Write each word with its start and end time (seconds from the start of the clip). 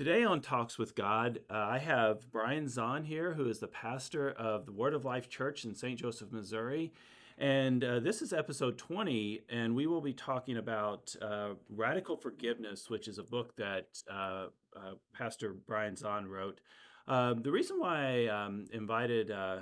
Today 0.00 0.24
on 0.24 0.40
Talks 0.40 0.78
with 0.78 0.94
God, 0.94 1.40
uh, 1.50 1.58
I 1.58 1.76
have 1.76 2.32
Brian 2.32 2.64
Zahnd 2.64 3.04
here, 3.04 3.34
who 3.34 3.50
is 3.50 3.58
the 3.58 3.68
pastor 3.68 4.30
of 4.30 4.64
the 4.64 4.72
Word 4.72 4.94
of 4.94 5.04
Life 5.04 5.28
Church 5.28 5.66
in 5.66 5.74
St. 5.74 6.00
Joseph, 6.00 6.32
Missouri. 6.32 6.90
And 7.36 7.84
uh, 7.84 8.00
this 8.00 8.22
is 8.22 8.32
episode 8.32 8.78
20, 8.78 9.42
and 9.50 9.76
we 9.76 9.86
will 9.86 10.00
be 10.00 10.14
talking 10.14 10.56
about 10.56 11.14
uh, 11.20 11.50
Radical 11.68 12.16
Forgiveness, 12.16 12.88
which 12.88 13.08
is 13.08 13.18
a 13.18 13.22
book 13.22 13.54
that 13.56 13.88
uh, 14.10 14.46
uh, 14.74 14.94
Pastor 15.12 15.54
Brian 15.66 15.96
Zahnd 15.96 16.30
wrote. 16.30 16.62
Um, 17.06 17.42
the 17.42 17.52
reason 17.52 17.78
why 17.78 18.24
I 18.24 18.46
um, 18.46 18.68
invited 18.72 19.30
uh, 19.30 19.58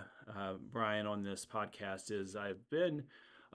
Brian 0.71 1.09
on 1.09 1.25
this 1.25 1.45
podcast 1.45 2.13
is 2.13 2.37
I've 2.37 2.71
been 2.71 3.03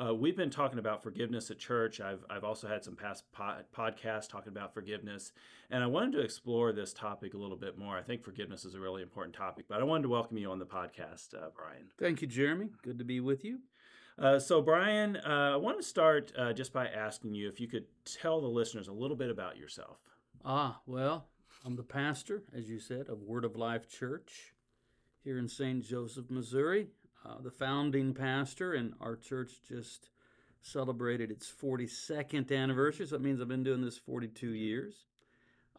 uh, 0.02 0.14
we've 0.14 0.36
been 0.36 0.50
talking 0.50 0.80
about 0.80 1.04
forgiveness 1.04 1.52
at 1.52 1.60
church. 1.60 2.02
I've, 2.02 2.26
I've 2.30 2.44
also 2.44 2.68
had 2.68 2.84
some 2.84 2.96
past 2.96 3.26
podcasts 3.34 4.28
talking 4.28 4.52
about 4.52 4.74
forgiveness, 4.74 5.32
and 5.70 5.84
I 5.84 5.88
wanted 5.88 6.14
to 6.14 6.22
explore 6.22 6.74
this 6.74 6.94
topic 6.94 7.36
a 7.36 7.38
little 7.38 7.58
bit 7.58 7.78
more. 7.78 7.96
I 7.96 8.02
think 8.02 8.24
forgiveness 8.24 8.66
is 8.66 8.74
a 8.74 8.80
really 8.80 9.04
important 9.04 9.36
topic, 9.36 9.66
but 9.70 9.80
I 9.80 9.84
wanted 9.84 10.04
to 10.04 10.10
welcome 10.10 10.38
you 10.38 10.50
on 10.50 10.58
the 10.58 10.66
podcast, 10.66 11.36
uh, 11.36 11.50
Brian. 11.56 11.90
Thank 12.00 12.22
you, 12.22 12.28
Jeremy. 12.28 12.70
Good 12.82 12.98
to 12.98 13.06
be 13.06 13.20
with 13.20 13.46
you. 13.46 13.60
Uh, 14.18 14.40
so, 14.40 14.62
Brian, 14.62 15.18
uh, 15.18 15.52
I 15.54 15.56
want 15.58 15.78
to 15.78 15.84
start 15.84 16.32
uh, 16.38 16.54
just 16.54 16.74
by 16.74 16.88
asking 16.88 17.36
you 17.36 17.48
if 17.48 17.60
you 17.60 17.68
could 17.68 17.86
tell 18.06 18.42
the 18.42 18.48
listeners 18.48 18.88
a 18.88 18.94
little 18.94 19.18
bit 19.18 19.30
about 19.30 19.58
yourself. 19.58 19.98
Ah, 20.44 20.82
well, 20.88 21.28
I'm 21.66 21.76
the 21.76 21.84
pastor, 21.84 22.44
as 22.56 22.68
you 22.68 22.80
said, 22.80 23.10
of 23.10 23.22
Word 23.22 23.46
of 23.46 23.56
Life 23.56 23.88
Church 23.88 24.54
here 25.24 25.38
in 25.38 25.48
St. 25.48 25.84
Joseph, 25.84 26.30
Missouri 26.30 26.90
uh, 27.26 27.42
the 27.42 27.52
founding 27.52 28.14
pastor, 28.14 28.74
and 28.74 28.94
our 29.00 29.16
church 29.16 29.52
just 29.68 30.10
celebrated 30.62 31.32
its 31.32 31.52
42nd 31.52 32.52
anniversary. 32.52 33.06
So 33.06 33.16
that 33.16 33.24
means 33.24 33.42
I've 33.42 33.48
been 33.48 33.64
doing 33.64 33.82
this 33.82 33.98
42 33.98 34.50
years. 34.50 35.06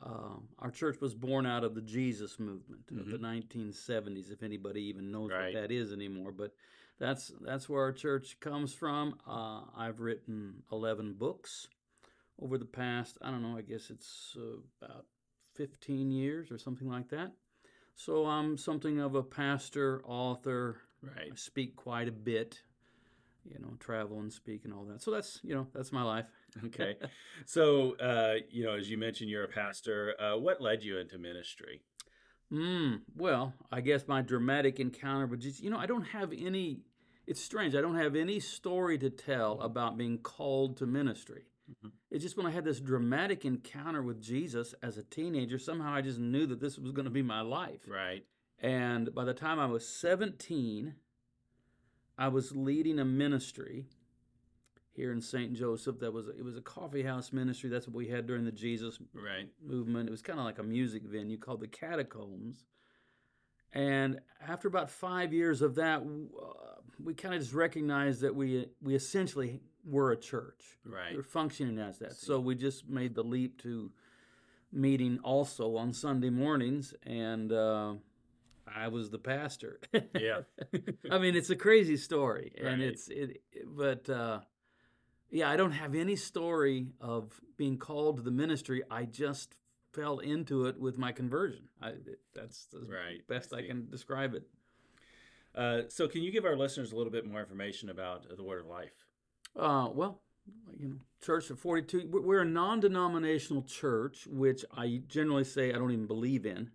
Uh, 0.05 0.37
our 0.59 0.71
church 0.71 1.01
was 1.01 1.15
born 1.15 1.47
out 1.47 1.65
of 1.65 1.75
the 1.75 1.81
Jesus 1.81 2.39
movement 2.39 2.87
mm-hmm. 2.93 3.01
of 3.01 3.07
the 3.09 3.27
1970s, 3.27 4.31
if 4.31 4.43
anybody 4.43 4.83
even 4.83 5.11
knows 5.11 5.31
right. 5.31 5.55
what 5.55 5.63
that 5.63 5.71
is 5.73 5.93
anymore. 5.93 6.33
But 6.33 6.53
that's 6.99 7.33
that's 7.41 7.69
where 7.69 7.83
our 7.83 7.93
church 7.93 8.39
comes 8.41 8.75
from. 8.75 9.17
Uh, 9.27 9.63
I've 9.77 10.01
written 10.01 10.63
11 10.71 11.15
books 11.15 11.69
over 12.41 12.59
the 12.59 12.65
past, 12.65 13.19
I 13.23 13.31
don't 13.31 13.43
know, 13.43 13.57
I 13.57 13.63
guess 13.63 13.91
it's 13.91 14.37
uh, 14.37 14.59
about 14.83 15.07
15 15.55 16.11
years 16.11 16.51
or 16.51 16.59
something 16.59 16.89
like 16.89 17.09
that. 17.11 17.33
So 17.95 18.27
I'm 18.27 18.59
something 18.59 19.01
of 19.01 19.15
a 19.15 19.23
pastor, 19.23 20.03
author, 20.05 20.79
Right. 21.05 21.31
I 21.33 21.37
speak 21.37 21.77
quite 21.77 22.09
a 22.09 22.13
bit, 22.13 22.63
you 23.45 23.59
know, 23.59 23.77
travel 23.81 24.21
and 24.21 24.33
speak 24.33 24.65
and 24.65 24.73
all 24.73 24.85
that. 24.85 25.03
So 25.03 25.11
that's, 25.11 25.41
you 25.43 25.55
know, 25.55 25.67
that's 25.75 25.93
my 25.93 26.03
life. 26.03 26.27
okay. 26.67 26.97
So, 27.47 27.97
uh, 27.97 28.35
you 28.51 28.65
know, 28.65 28.75
as 28.75 28.91
you 28.91 28.99
mentioned, 28.99 29.31
you're 29.31 29.45
a 29.45 29.49
pastor. 29.49 30.15
Uh, 30.21 30.39
what 30.39 30.61
led 30.61 30.83
you 30.83 30.99
into 30.99 31.19
ministry? 31.19 31.83
Mm, 32.53 33.01
well, 33.17 33.55
I 33.73 33.81
guess 33.81 34.07
my 34.07 34.23
dramatic 34.23 34.79
encounter 34.79 35.27
with 35.27 35.41
Jesus, 35.41 35.61
you 35.61 35.71
know, 35.71 35.79
I 35.79 35.87
don't 35.87 36.05
have 36.05 36.33
any, 36.33 36.81
it's 37.27 37.43
strange. 37.43 37.75
I 37.75 37.81
don't 37.81 37.97
have 37.97 38.15
any 38.15 38.39
story 38.39 38.99
to 38.99 39.11
tell 39.11 39.61
about 39.61 39.97
being 39.97 40.19
called 40.19 40.77
to 40.79 40.87
ministry. 40.87 41.43
Mm-hmm. 41.71 41.89
It's 42.11 42.23
just 42.23 42.37
when 42.37 42.47
I 42.47 42.51
had 42.51 42.65
this 42.65 42.81
dramatic 42.81 43.45
encounter 43.45 44.03
with 44.03 44.23
Jesus 44.23 44.75
as 44.83 44.99
a 44.99 45.03
teenager, 45.03 45.59
somehow 45.59 45.95
I 45.95 46.03
just 46.03 46.19
knew 46.19 46.47
that 46.47 46.61
this 46.61 46.79
was 46.79 46.93
going 46.93 47.07
to 47.07 47.11
be 47.11 47.23
my 47.23 47.41
life. 47.41 47.81
Right. 47.89 48.25
And 48.61 49.15
by 49.15 49.25
the 49.25 49.35
time 49.35 49.59
I 49.59 49.67
was 49.67 49.87
17, 49.87 50.95
I 52.17 52.29
was 52.29 52.55
leading 52.55 52.99
a 52.99 53.05
ministry 53.05 53.87
here 54.93 55.13
in 55.13 55.21
St. 55.21 55.53
Joseph. 55.55 55.99
That 56.01 56.13
was 56.13 56.29
it 56.29 56.45
was 56.45 56.57
a 56.57 56.63
coffee 56.63 57.03
house 57.03 57.33
ministry. 57.33 57.69
That's 57.69 57.87
what 57.87 57.97
we 57.97 58.09
had 58.09 58.27
during 58.27 58.45
the 58.45 58.53
Jesus 58.53 58.99
right. 59.13 59.49
movement. 59.65 60.09
It 60.09 60.13
was 60.13 60.23
kind 60.23 60.39
of 60.39 60.45
like 60.45 60.59
a 60.59 60.63
music 60.63 61.03
venue 61.03 61.37
called 61.37 61.61
the 61.61 61.69
Catacombs. 61.69 62.65
And 63.73 64.21
after 64.47 64.69
about 64.69 64.89
five 64.89 65.33
years 65.33 65.61
of 65.61 65.75
that, 65.75 66.03
uh, 66.03 66.81
we 67.03 67.13
kind 67.13 67.35
of 67.35 67.41
just 67.41 67.55
recognized 67.55 68.21
that 68.21 68.35
we 68.35 68.69
we 68.81 68.95
essentially 68.95 69.61
were 69.85 70.13
a 70.13 70.17
church. 70.17 70.79
Right. 70.85 71.11
We 71.11 71.17
were 71.17 71.23
functioning 71.25 71.79
as 71.79 71.99
that. 71.99 72.13
So 72.13 72.39
we 72.39 72.55
just 72.55 72.89
made 72.89 73.15
the 73.17 73.25
leap 73.25 73.61
to 73.63 73.91
meeting 74.73 75.19
also 75.25 75.77
on 75.77 75.93
Sunday 75.93 76.31
mornings 76.31 76.95
and. 77.03 77.53
Uh, 77.53 77.95
I 78.75 78.89
was 78.89 79.11
the 79.11 79.19
pastor. 79.19 79.81
yeah. 80.19 80.41
I 81.11 81.19
mean, 81.19 81.37
it's 81.37 81.51
a 81.51 81.57
crazy 81.57 81.97
story, 81.97 82.53
right. 82.61 82.73
and 82.73 82.83
it's 82.83 83.09
it, 83.09 83.43
but 83.67 84.09
uh, 84.11 84.41
yeah, 85.31 85.51
I 85.51 85.57
don't 85.57 85.73
have 85.73 85.95
any 85.95 86.17
story 86.17 86.89
of 87.01 87.41
being 87.57 87.79
called 87.79 88.17
to 88.17 88.23
the 88.23 88.31
ministry. 88.31 88.83
I 88.91 89.05
just 89.05 89.57
fell 89.93 90.19
into 90.19 90.67
it 90.67 90.79
with 90.79 90.99
my 90.99 91.13
conversion. 91.13 91.69
I, 91.81 91.93
that's 92.35 92.67
the 92.67 92.81
right. 92.81 93.27
best 93.29 93.55
I, 93.55 93.59
I 93.59 93.63
can 93.63 93.89
describe 93.91 94.35
it. 94.35 94.43
Uh, 95.55 95.83
so, 95.89 96.09
can 96.09 96.23
you 96.23 96.33
give 96.33 96.45
our 96.45 96.57
listeners 96.57 96.93
a 96.93 96.97
little 96.97 97.13
bit 97.13 97.25
more 97.27 97.41
information 97.41 97.91
about 97.91 98.25
the 98.37 98.43
Word 98.43 98.61
of 98.61 98.67
Life? 98.67 99.07
Uh, 99.57 99.89
well, 99.93 100.21
you 100.77 100.89
know, 100.89 100.97
church 101.25 101.51
of 101.51 101.61
42. 101.61 102.09
We're 102.11 102.43
a 102.43 102.45
non 102.45 102.81
denominational 102.81 103.63
church, 103.63 104.27
which 104.29 104.65
I 104.77 105.03
generally 105.07 105.45
say 105.45 105.71
I 105.71 105.79
don't 105.79 105.93
even 105.93 106.07
believe 106.07 106.45
in. 106.45 106.71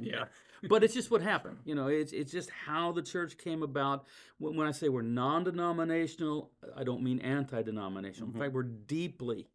yeah. 0.00 0.24
but 0.68 0.84
it's 0.84 0.94
just 0.94 1.10
what 1.10 1.22
happened. 1.22 1.58
You 1.64 1.74
know, 1.74 1.88
it's, 1.88 2.12
it's 2.12 2.32
just 2.32 2.50
how 2.50 2.92
the 2.92 3.02
church 3.02 3.38
came 3.38 3.62
about. 3.62 4.06
When, 4.38 4.56
when 4.56 4.66
I 4.66 4.72
say 4.72 4.88
we're 4.88 5.02
non 5.02 5.44
denominational, 5.44 6.50
I 6.76 6.84
don't 6.84 7.02
mean 7.02 7.20
anti 7.20 7.62
denominational. 7.62 8.28
Mm-hmm. 8.28 8.38
In 8.38 8.42
fact, 8.42 8.54
we're 8.54 8.62
deeply 8.64 9.48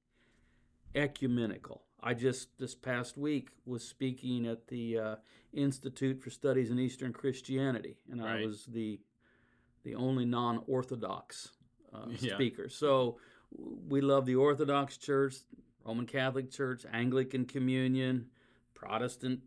ecumenical. 0.94 1.82
I 2.02 2.14
just 2.14 2.58
this 2.60 2.76
past 2.76 3.18
week 3.18 3.50
was 3.66 3.84
speaking 3.84 4.46
at 4.46 4.68
the 4.68 5.00
uh, 5.00 5.16
Institute 5.54 6.22
for 6.22 6.30
Studies 6.30 6.70
in 6.70 6.80
Eastern 6.80 7.14
Christianity, 7.14 7.98
and 8.12 8.22
right. 8.22 8.42
I 8.42 8.46
was 8.46 8.66
the 8.66 9.00
the 9.84 9.96
only 9.96 10.26
non-orthodox 10.26 11.50
uh, 11.94 12.08
yeah. 12.20 12.34
speaker. 12.34 12.70
So 12.70 13.18
we 13.88 14.02
love 14.02 14.26
the 14.26 14.36
Orthodox 14.36 14.98
Church, 14.98 15.36
Roman 15.86 16.06
Catholic 16.06 16.52
Church, 16.52 16.86
Anglican 16.92 17.46
Communion, 17.46 18.28
Protestant 18.74 19.42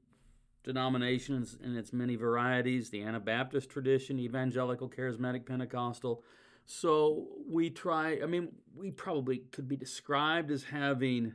denominations 0.69 1.57
in 1.65 1.75
its 1.75 1.95
many 1.95 2.15
varieties, 2.15 2.91
the 2.91 3.03
Anabaptist 3.03 3.71
tradition, 3.71 4.19
evangelical, 4.19 4.87
charismatic, 4.87 5.47
Pentecostal. 5.47 6.23
So 6.67 7.27
we 7.49 7.71
try, 7.71 8.19
I 8.23 8.27
mean, 8.27 8.49
we 8.77 8.91
probably 8.91 9.39
could 9.51 9.67
be 9.67 9.77
described 9.77 10.51
as 10.51 10.65
having, 10.65 11.33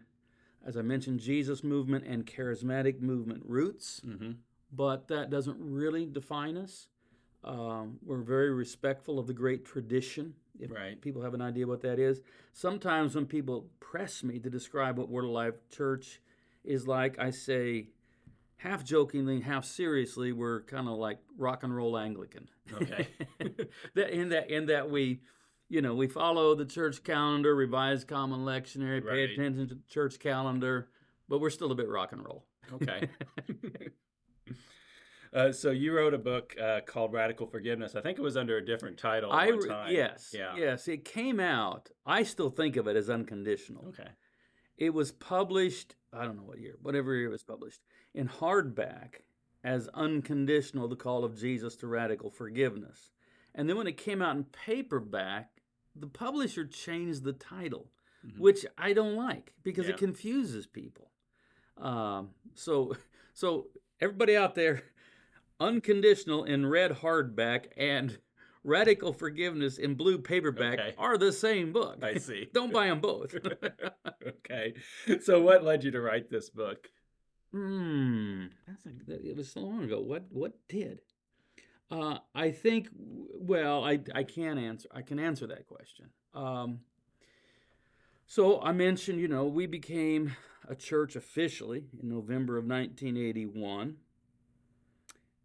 as 0.64 0.78
I 0.78 0.84
mentioned, 0.84 1.20
Jesus 1.20 1.64
movement 1.64 2.06
and 2.06 2.28
charismatic 2.28 3.02
movement 3.02 3.42
roots, 3.44 4.02
mm-hmm. 4.06 4.34
but 4.72 5.08
that 5.08 5.32
doesn't 5.32 5.58
really 5.60 6.06
define 6.06 6.56
us. 6.56 6.88
Um, 7.44 7.98
we're 8.06 8.22
very 8.22 8.54
respectful 8.54 9.18
of 9.18 9.26
the 9.26 9.34
great 9.34 9.66
tradition. 9.66 10.36
If 10.60 10.70
right. 10.70 11.02
people 11.02 11.24
have 11.24 11.34
an 11.34 11.42
idea 11.42 11.66
what 11.66 11.82
that 11.82 11.98
is. 11.98 12.22
Sometimes 12.54 13.16
when 13.16 13.26
people 13.26 13.66
press 13.80 14.24
me 14.24 14.38
to 14.38 14.50
describe 14.52 15.00
what 15.00 15.10
Word 15.10 15.26
of 15.26 15.32
Life 15.32 15.56
Church 15.72 16.22
is 16.64 16.88
like, 16.88 17.18
I 17.18 17.32
say, 17.32 17.88
half 18.58 18.84
jokingly, 18.84 19.42
half 19.42 19.66
seriously, 19.66 20.32
we're 20.32 20.62
kind 20.62 20.88
of 20.88 20.98
like 20.98 21.20
rock 21.38 21.64
and 21.64 21.76
roll 21.76 21.98
Anglican. 21.98 22.50
Okay. 22.74 23.08
that 23.96 24.10
in 24.12 24.30
that 24.30 24.50
in 24.50 24.68
that 24.68 24.90
we, 24.90 25.22
you 25.70 25.82
know, 25.82 25.96
we 25.96 26.08
follow 26.08 26.56
the 26.56 26.66
church 26.66 27.04
calendar, 27.04 27.56
revised 27.56 28.08
common 28.08 28.42
lectionary, 28.42 29.06
pay 29.06 29.24
attention 29.24 29.68
to 29.68 29.76
the 29.76 29.82
church 29.90 30.20
calendar, 30.20 30.90
but 31.28 31.40
we're 31.40 31.50
still 31.50 31.72
a 31.72 31.76
bit 31.76 31.90
rock 31.90 32.12
and 32.12 32.24
roll. 32.26 32.46
Okay. 32.74 33.10
Uh, 35.34 35.52
so 35.52 35.72
you 35.72 35.92
wrote 35.92 36.14
a 36.14 36.18
book 36.20 36.56
uh, 36.62 36.80
called 36.86 37.12
Radical 37.12 37.48
Forgiveness. 37.48 37.96
I 37.96 38.02
think 38.02 38.20
it 38.20 38.22
was 38.22 38.38
under 38.38 38.58
a 38.58 38.64
different 38.64 39.00
title. 39.00 39.32
I 39.32 39.48
yes, 39.90 40.30
yeah. 40.32 40.56
yes. 40.56 40.88
It 40.88 41.06
came 41.06 41.40
out. 41.40 41.90
I 42.06 42.22
still 42.22 42.52
think 42.52 42.76
of 42.76 42.88
it 42.88 42.96
as 42.96 43.10
unconditional. 43.10 43.86
Okay. 43.88 44.12
It 44.78 44.94
was 44.94 45.12
published. 45.12 45.96
I 46.14 46.26
don't 46.26 46.36
know 46.36 46.44
what 46.44 46.60
year, 46.60 46.76
whatever 46.84 47.16
year 47.16 47.30
it 47.30 47.32
was 47.32 47.42
published 47.42 47.82
in 48.14 48.28
hardback 48.28 49.22
as 49.64 49.90
unconditional. 49.94 50.88
The 50.88 50.96
call 50.96 51.24
of 51.24 51.40
Jesus 51.40 51.76
to 51.78 51.88
radical 51.88 52.30
forgiveness. 52.30 53.12
And 53.56 53.70
then 53.70 53.78
when 53.78 53.88
it 53.88 53.98
came 53.98 54.22
out 54.22 54.36
in 54.36 54.46
paperback, 54.46 55.50
the 55.96 56.08
publisher 56.08 56.66
changed 56.66 57.24
the 57.24 57.34
title, 57.34 57.90
mm-hmm. 58.26 58.42
which 58.42 58.66
I 58.78 58.94
don't 58.94 59.16
like 59.16 59.54
because 59.64 59.86
yeah. 59.88 59.94
it 59.94 59.98
confuses 59.98 60.66
people. 60.66 61.12
Um, 61.78 62.30
so, 62.56 62.96
so 63.34 63.68
everybody 64.02 64.36
out 64.36 64.56
there 64.56 64.84
Unconditional 65.60 66.44
in 66.44 66.66
red 66.66 66.92
hardback 66.92 67.68
and 67.78 68.18
Radical 68.66 69.14
Forgiveness 69.14 69.78
in 69.78 69.96
blue 69.96 70.18
paperback 70.18 70.80
okay. 70.80 70.94
are 70.98 71.18
the 71.18 71.32
same 71.32 71.72
book. 71.72 72.00
I 72.02 72.18
see. 72.18 72.50
Don't 72.54 72.74
buy 72.74 72.88
them 72.88 73.02
both. 73.02 73.36
okay. 74.28 74.74
So, 75.22 75.42
what 75.42 75.64
led 75.64 75.84
you 75.84 75.92
to 75.92 76.02
write 76.02 76.30
this 76.30 76.50
book? 76.50 76.90
Hmm. 77.54 78.46
That's 78.68 78.86
a, 78.86 79.30
it 79.30 79.38
was 79.38 79.52
so 79.52 79.62
long 79.62 79.84
ago. 79.84 80.00
What 80.00 80.24
What 80.32 80.54
did? 80.68 81.02
Uh, 81.92 82.20
I 82.34 82.52
think. 82.52 82.90
Well, 82.96 83.84
I 83.84 84.00
I 84.16 84.24
can 84.24 84.58
answer. 84.58 84.90
I 84.94 85.02
can 85.04 85.20
answer 85.20 85.48
that 85.48 85.68
question. 85.68 86.10
Um, 86.34 86.82
So 88.26 88.62
I 88.62 88.72
mentioned, 88.72 89.20
you 89.20 89.28
know, 89.28 89.46
we 89.46 89.66
became 89.66 90.36
a 90.68 90.76
church 90.76 91.16
officially 91.16 91.86
in 92.02 92.10
November 92.10 92.58
of 92.58 92.66
1981. 92.66 93.98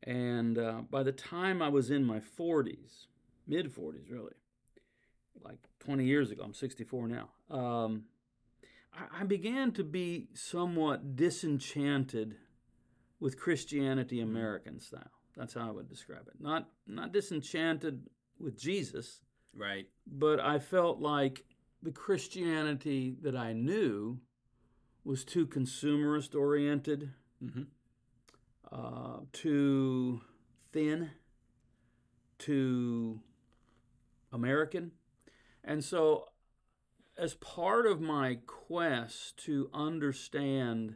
And 0.02 0.58
uh, 0.58 0.82
by 0.90 1.02
the 1.02 1.12
time 1.12 1.60
I 1.60 1.68
was 1.68 1.90
in 1.90 2.04
my 2.04 2.20
40s, 2.20 3.06
mid 3.46 3.74
40s 3.74 4.10
really, 4.10 4.34
like 5.42 5.58
20 5.80 6.04
years 6.04 6.30
ago, 6.30 6.42
I'm 6.44 6.54
64 6.54 7.08
now, 7.08 7.28
um, 7.50 8.04
I, 8.92 9.24
began 9.24 9.72
to 9.72 9.84
be 9.84 10.28
somewhat 10.34 11.14
disenchanted 11.16 12.36
with 13.20 13.38
Christianity 13.38 14.20
American 14.20 14.80
style. 14.80 15.10
That's 15.36 15.54
how 15.54 15.68
I 15.68 15.70
would 15.70 15.88
describe 15.88 16.26
it. 16.28 16.40
Not 16.40 16.68
not 16.86 17.12
disenchanted 17.12 18.08
with 18.40 18.58
Jesus, 18.58 19.22
Right. 19.54 19.86
but 20.06 20.40
I 20.40 20.58
felt 20.58 21.00
like 21.00 21.44
the 21.82 21.92
Christianity 21.92 23.16
that 23.22 23.36
I 23.36 23.52
knew 23.52 24.18
was 25.04 25.24
too 25.24 25.46
consumerist 25.46 26.34
oriented, 26.34 27.10
Mm-hmm. 27.42 27.62
uh, 28.72 29.20
too 29.32 30.20
thin, 30.72 31.10
too 32.38 33.20
American. 34.32 34.92
And 35.64 35.84
so, 35.84 36.24
as 37.18 37.34
part 37.34 37.84
of 37.84 38.00
my 38.00 38.38
quest 38.46 39.36
to 39.44 39.68
understand 39.74 40.94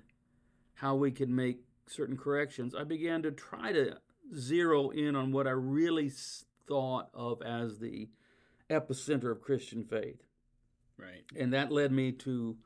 how 0.75 0.95
we 0.95 1.11
could 1.11 1.29
make 1.29 1.65
certain 1.87 2.17
corrections, 2.17 2.75
I 2.75 2.85
began 2.85 3.23
to 3.23 3.33
try 3.33 3.73
to 3.73 3.99
zero 4.37 4.91
in 4.91 5.17
on 5.17 5.33
what 5.33 5.49
I 5.49 5.51
really 5.51 6.11
thought 6.69 7.11
of 7.13 7.43
as 7.43 7.79
the 7.79 8.09
epicenter 8.71 9.33
of 9.33 9.43
Christian 9.43 9.85
faith. 9.85 10.23
Right. 10.97 11.25
And 11.37 11.53
that 11.53 11.73
led 11.73 11.91
me 11.91 12.13
to 12.13 12.57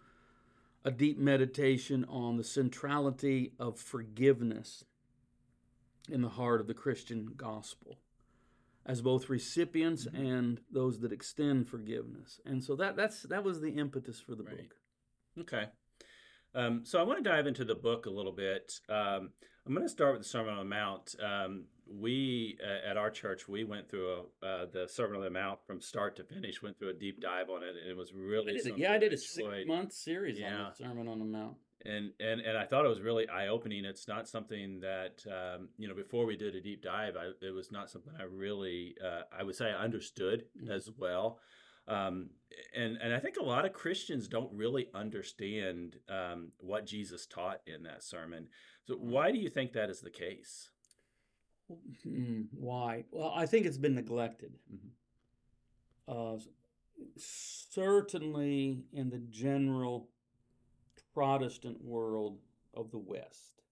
a 0.85 0.91
deep 0.91 1.19
meditation 1.19 2.05
on 2.09 2.37
the 2.37 2.45
centrality 2.45 3.53
of 3.59 3.79
forgiveness 3.79 4.85
in 6.09 6.21
the 6.21 6.29
heart 6.29 6.61
of 6.61 6.67
the 6.67 6.75
Christian 6.75 7.33
gospel 7.37 7.99
as 8.87 9.03
both 9.03 9.29
recipients 9.29 10.07
and 10.07 10.61
those 10.71 11.01
that 11.01 11.13
extend 11.13 11.69
forgiveness. 11.69 12.41
And 12.47 12.63
so 12.63 12.77
that 12.77 12.97
that's 12.97 13.23
that 13.23 13.45
was 13.45 13.61
the 13.61 13.71
impetus 13.73 14.21
for 14.21 14.35
the 14.35 14.45
Right. 14.45 14.57
book. 14.59 14.77
Okay. 15.41 15.65
Um, 16.55 16.85
so 16.85 16.99
I 16.99 17.03
want 17.03 17.23
to 17.23 17.29
dive 17.29 17.47
into 17.47 17.65
the 17.65 17.75
book 17.75 18.07
a 18.07 18.11
little 18.11 18.33
bit. 18.33 18.73
Um, 18.89 19.31
I'm 19.67 19.75
going 19.75 19.83
to 19.85 19.89
start 19.91 20.13
with 20.15 20.23
the 20.23 20.29
Sermon 20.29 20.55
on 20.55 20.59
the 20.61 20.65
Mount. 20.75 21.15
Um, 21.23 21.65
we 21.89 22.57
uh, 22.65 22.89
at 22.89 22.97
our 22.97 23.11
church 23.11 23.47
we 23.49 23.63
went 23.65 23.89
through 23.91 24.25
a, 24.43 24.47
uh, 24.47 24.67
the 24.73 24.89
Sermon 24.89 25.17
on 25.19 25.23
the 25.25 25.31
Mount 25.31 25.59
from 25.67 25.81
start 25.81 26.17
to 26.17 26.25
finish. 26.25 26.63
Went 26.63 26.79
through 26.79 26.91
a 26.91 26.95
deep 26.95 27.21
dive 27.21 27.51
on 27.51 27.63
it, 27.63 27.75
and 27.81 27.91
it 27.91 27.97
was 27.97 28.13
really 28.15 28.59
something 28.59 28.81
yeah, 28.81 28.93
I 28.93 28.99
did 28.99 29.13
a 29.13 29.19
six 29.19 29.47
month 29.67 29.93
series 29.93 30.39
Yeah. 30.39 30.57
on 30.57 30.71
the 30.71 30.85
Sermon 30.85 31.09
on 31.09 31.19
the 31.19 31.25
Mount. 31.25 31.57
And 31.85 32.13
and 32.21 32.41
and 32.41 32.57
I 32.57 32.65
thought 32.65 32.85
it 32.85 32.89
was 32.89 33.01
really 33.01 33.29
eye 33.29 33.49
opening. 33.49 33.85
It's 33.85 34.09
not 34.09 34.29
something 34.29 34.81
that 34.81 35.23
um, 35.27 35.69
you 35.79 35.89
know 35.89 35.95
before 35.95 36.25
we 36.27 36.37
did 36.37 36.55
a 36.55 36.61
deep 36.61 36.83
dive, 36.83 37.17
I, 37.17 37.31
it 37.45 37.51
was 37.55 37.71
not 37.71 37.91
something 37.91 38.13
I 38.19 38.25
really 38.25 38.95
uh, 39.05 39.23
I 39.37 39.43
would 39.43 39.55
say 39.55 39.67
I 39.67 39.83
understood 39.85 40.45
Mhm. 40.61 40.71
as 40.71 40.91
well. 40.97 41.39
Um, 41.89 42.31
and 42.75 42.97
and 42.97 43.15
I 43.15 43.21
think 43.21 43.37
a 43.37 43.45
lot 43.45 43.65
of 43.65 43.73
Christians 43.73 44.27
don't 44.27 44.53
really 44.53 44.89
understand 44.95 45.97
um, 46.09 46.53
what 46.59 46.87
Jesus 46.87 47.27
taught 47.27 47.61
in 47.67 47.83
that 47.85 48.03
sermon. 48.03 48.49
So 48.87 48.95
why 48.97 49.31
do 49.31 49.39
you 49.39 49.49
think 49.51 49.73
that 49.73 49.91
is 49.91 50.01
the 50.01 50.11
case? 50.11 50.71
Hmm, 52.05 52.43
why? 52.53 53.05
Well, 53.11 53.33
I 53.35 53.47
think 53.47 53.67
it's 53.67 53.79
been 53.79 53.95
neglected. 53.97 54.53
Mhm. 54.73 54.91
Uh, 56.09 56.39
certainly 57.17 58.85
in 58.93 59.11
the 59.11 59.19
general 59.19 60.09
Protestant 61.17 61.83
world 61.83 62.37
of 62.75 62.91
the 62.91 62.99
West, 62.99 63.63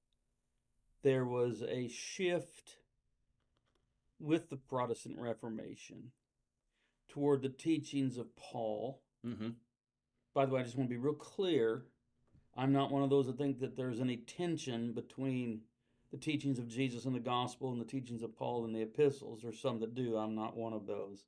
there 1.02 1.26
was 1.26 1.62
a 1.68 1.88
shift 1.88 2.78
with 4.18 4.48
the 4.48 4.56
Protestant 4.56 5.18
Reformation 5.18 6.12
toward 7.06 7.42
the 7.42 7.50
teachings 7.50 8.16
of 8.16 8.34
Paul. 8.34 9.02
Mm-hmm. 9.26 9.50
By 10.32 10.46
the 10.46 10.52
way, 10.52 10.62
I 10.62 10.64
just 10.64 10.78
want 10.78 10.88
to 10.88 10.94
be 10.94 10.98
real 10.98 11.12
clear. 11.12 11.82
I'm 12.56 12.72
not 12.72 12.90
one 12.90 13.02
of 13.02 13.10
those 13.10 13.26
that 13.26 13.36
think 13.36 13.60
that 13.60 13.76
there's 13.76 14.00
any 14.00 14.16
tension 14.16 14.94
between 14.94 15.60
the 16.12 16.16
teachings 16.16 16.58
of 16.58 16.66
Jesus 16.66 17.04
in 17.04 17.12
the 17.12 17.20
gospel 17.20 17.72
and 17.72 17.80
the 17.80 17.84
teachings 17.84 18.22
of 18.22 18.34
Paul 18.34 18.64
in 18.64 18.72
the 18.72 18.80
epistles. 18.80 19.40
There's 19.42 19.60
some 19.60 19.80
that 19.80 19.94
do. 19.94 20.16
I'm 20.16 20.34
not 20.34 20.56
one 20.56 20.72
of 20.72 20.86
those. 20.86 21.26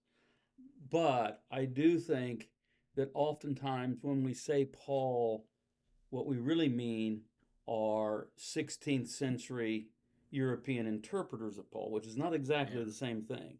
But 0.91 1.43
I 1.51 1.67
do 1.67 1.99
think 1.99 2.49
that 2.95 3.11
oftentimes 3.13 3.99
when 4.01 4.25
we 4.25 4.33
say 4.33 4.65
Paul, 4.65 5.45
what 6.11 6.27
we 6.27 6.37
really 6.37 6.69
mean 6.69 7.23
are 7.69 8.29
16th 8.39 9.09
century 9.09 9.89
European 10.31 10.87
interpreters 10.87 11.59
of 11.59 11.71
Paul, 11.71 11.91
which 11.91 12.07
is 12.07 12.17
not 12.17 12.35
exactly 12.35 12.79
Yeah. 12.79 12.85
the 12.85 12.93
same 12.93 13.23
thing. 13.23 13.59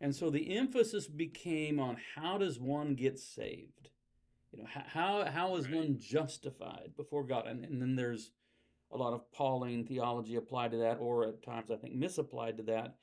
And 0.00 0.14
so 0.14 0.30
the 0.30 0.56
emphasis 0.56 1.08
became 1.08 1.80
on 1.80 1.96
how 2.14 2.38
does 2.38 2.60
one 2.60 2.94
get 2.94 3.18
saved? 3.18 3.90
You 4.52 4.60
know, 4.60 4.66
how 4.66 5.24
how 5.24 5.56
is 5.56 5.66
Right. 5.66 5.76
one 5.76 5.98
justified 5.98 6.94
before 6.96 7.24
God? 7.24 7.46
And, 7.46 7.64
and 7.64 7.82
then 7.82 7.96
there's 7.96 8.30
a 8.90 8.96
lot 8.96 9.12
of 9.12 9.30
Pauline 9.32 9.84
theology 9.84 10.36
applied 10.36 10.70
to 10.70 10.78
that, 10.78 10.98
or 10.98 11.26
at 11.26 11.42
times 11.42 11.70
I 11.70 11.76
think 11.76 11.94
misapplied 11.94 12.56
to 12.58 12.62
that. 12.64 12.96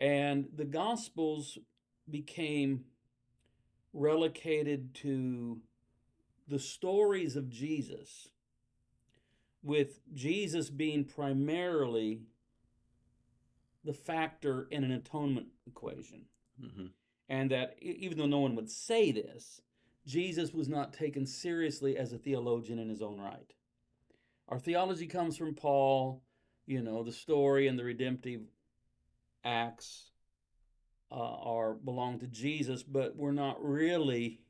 And 0.00 0.48
the 0.54 0.64
Gospels 0.66 1.56
became 2.10 2.84
relegated 3.92 4.94
to 4.94 5.60
the 6.50 6.58
stories 6.58 7.36
of 7.36 7.48
Jesus, 7.48 8.28
with 9.62 10.00
Jesus 10.12 10.68
being 10.68 11.04
primarily 11.04 12.22
the 13.84 13.92
factor 13.94 14.66
in 14.70 14.84
an 14.84 14.90
atonement 14.90 15.46
equation. 15.66 16.26
Mm-hmm. 16.62 16.86
And 17.28 17.50
that 17.52 17.76
even 17.80 18.18
though 18.18 18.26
no 18.26 18.40
one 18.40 18.56
would 18.56 18.68
say 18.68 19.12
this, 19.12 19.62
Jesus 20.06 20.52
was 20.52 20.68
not 20.68 20.92
taken 20.92 21.24
seriously 21.24 21.96
as 21.96 22.12
a 22.12 22.18
theologian 22.18 22.80
in 22.80 22.88
his 22.88 23.00
own 23.00 23.20
right. 23.20 23.54
Our 24.48 24.58
theology 24.58 25.06
comes 25.06 25.36
from 25.36 25.54
Paul, 25.54 26.24
you 26.66 26.82
know, 26.82 27.04
the 27.04 27.12
story 27.12 27.68
and 27.68 27.78
the 27.78 27.84
redemptive 27.84 28.40
acts 29.44 30.10
uh, 31.12 31.14
are 31.14 31.74
belong 31.74 32.18
to 32.18 32.26
Jesus, 32.26 32.82
but 32.82 33.14
we're 33.14 33.30
not 33.30 33.64
really 33.64 34.40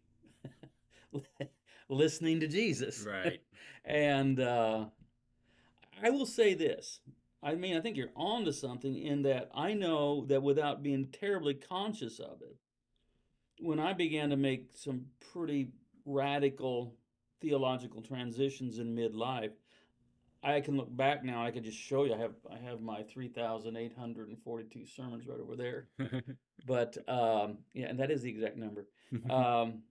listening 1.90 2.40
to 2.40 2.48
Jesus. 2.48 3.06
Right. 3.06 3.40
And 3.82 4.38
uh, 4.40 4.84
I 6.02 6.10
will 6.10 6.26
say 6.26 6.52
this. 6.52 7.00
I 7.42 7.54
mean, 7.54 7.78
I 7.78 7.80
think 7.80 7.96
you're 7.96 8.12
on 8.14 8.44
to 8.44 8.52
something 8.52 8.94
in 8.94 9.22
that 9.22 9.50
I 9.54 9.72
know 9.72 10.26
that 10.26 10.42
without 10.42 10.82
being 10.82 11.06
terribly 11.06 11.54
conscious 11.54 12.18
of 12.18 12.42
it, 12.42 12.56
when 13.58 13.80
I 13.80 13.94
began 13.94 14.28
to 14.30 14.36
make 14.36 14.68
some 14.74 15.06
pretty 15.32 15.70
radical 16.04 16.94
theological 17.40 18.02
transitions 18.02 18.78
in 18.78 18.94
midlife, 18.94 19.52
I 20.42 20.60
can 20.60 20.76
look 20.76 20.94
back 20.94 21.24
now. 21.24 21.44
I 21.44 21.50
can 21.50 21.62
just 21.62 21.78
show 21.78 22.04
you. 22.04 22.14
I 22.14 22.18
have 22.18 22.34
I 22.50 22.58
have 22.58 22.80
my 22.80 23.02
three 23.02 23.28
thousand 23.28 23.76
eight 23.76 23.94
hundred 23.96 24.28
and 24.28 24.38
forty 24.42 24.64
two 24.64 24.86
sermons 24.86 25.26
right 25.26 25.40
over 25.40 25.56
there. 25.56 25.88
But 26.66 26.98
um, 27.08 27.58
yeah, 27.72 27.86
and 27.86 27.98
that 28.00 28.10
is 28.10 28.20
the 28.20 28.28
exact 28.28 28.58
number 28.58 28.86
um, 29.30 29.82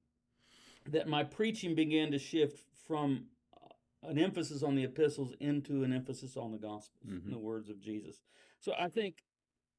that 0.92 1.08
my 1.08 1.24
preaching 1.24 1.76
began 1.76 2.12
to 2.12 2.20
shift 2.20 2.64
from 2.88 3.26
uh, 3.56 4.08
an 4.10 4.18
emphasis 4.18 4.64
on 4.64 4.76
the 4.76 4.84
epistles 4.84 5.34
into 5.40 5.84
an 5.84 5.94
emphasis 5.94 6.36
on 6.38 6.52
the 6.52 6.58
gospels, 6.58 7.00
in 7.08 7.22
Mhm. 7.22 7.30
the 7.32 7.38
words 7.40 7.70
of 7.70 7.80
Jesus. 7.80 8.22
So 8.60 8.74
I 8.78 8.90
think 8.90 9.24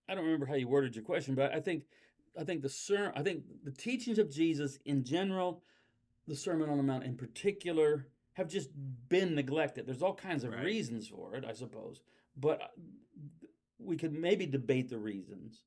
I 0.09 0.15
don't 0.17 0.25
remember 0.25 0.47
how 0.47 0.55
you 0.55 0.67
worded 0.67 0.97
your 0.97 1.05
question, 1.05 1.35
but 1.35 1.53
I 1.53 1.61
think 1.61 1.85
I 2.37 2.45
think 2.45 2.63
the 2.63 2.69
ser- 2.69 3.13
I 3.15 3.23
think 3.23 3.45
the 3.65 3.73
teachings 3.73 4.19
of 4.19 4.31
Jesus 4.31 4.79
in 4.85 5.05
general, 5.05 5.63
the 6.27 6.37
Sermon 6.37 6.69
on 6.71 6.77
the 6.77 6.83
Mount 6.83 7.05
in 7.05 7.17
particular, 7.17 8.07
have 8.35 8.49
just 8.49 8.71
been 9.09 9.35
neglected. 9.35 9.87
There's 9.87 10.03
all 10.03 10.15
kinds 10.15 10.45
of 10.45 10.53
Right. 10.53 10.65
reasons 10.65 11.09
for 11.09 11.35
it, 11.35 11.45
I 11.45 11.53
suppose, 11.53 12.03
but 12.37 12.63
uh, 12.63 12.69
we 13.79 13.97
could 13.97 14.13
maybe 14.13 14.47
debate 14.47 14.89
the 14.89 14.99
reasons 14.99 15.65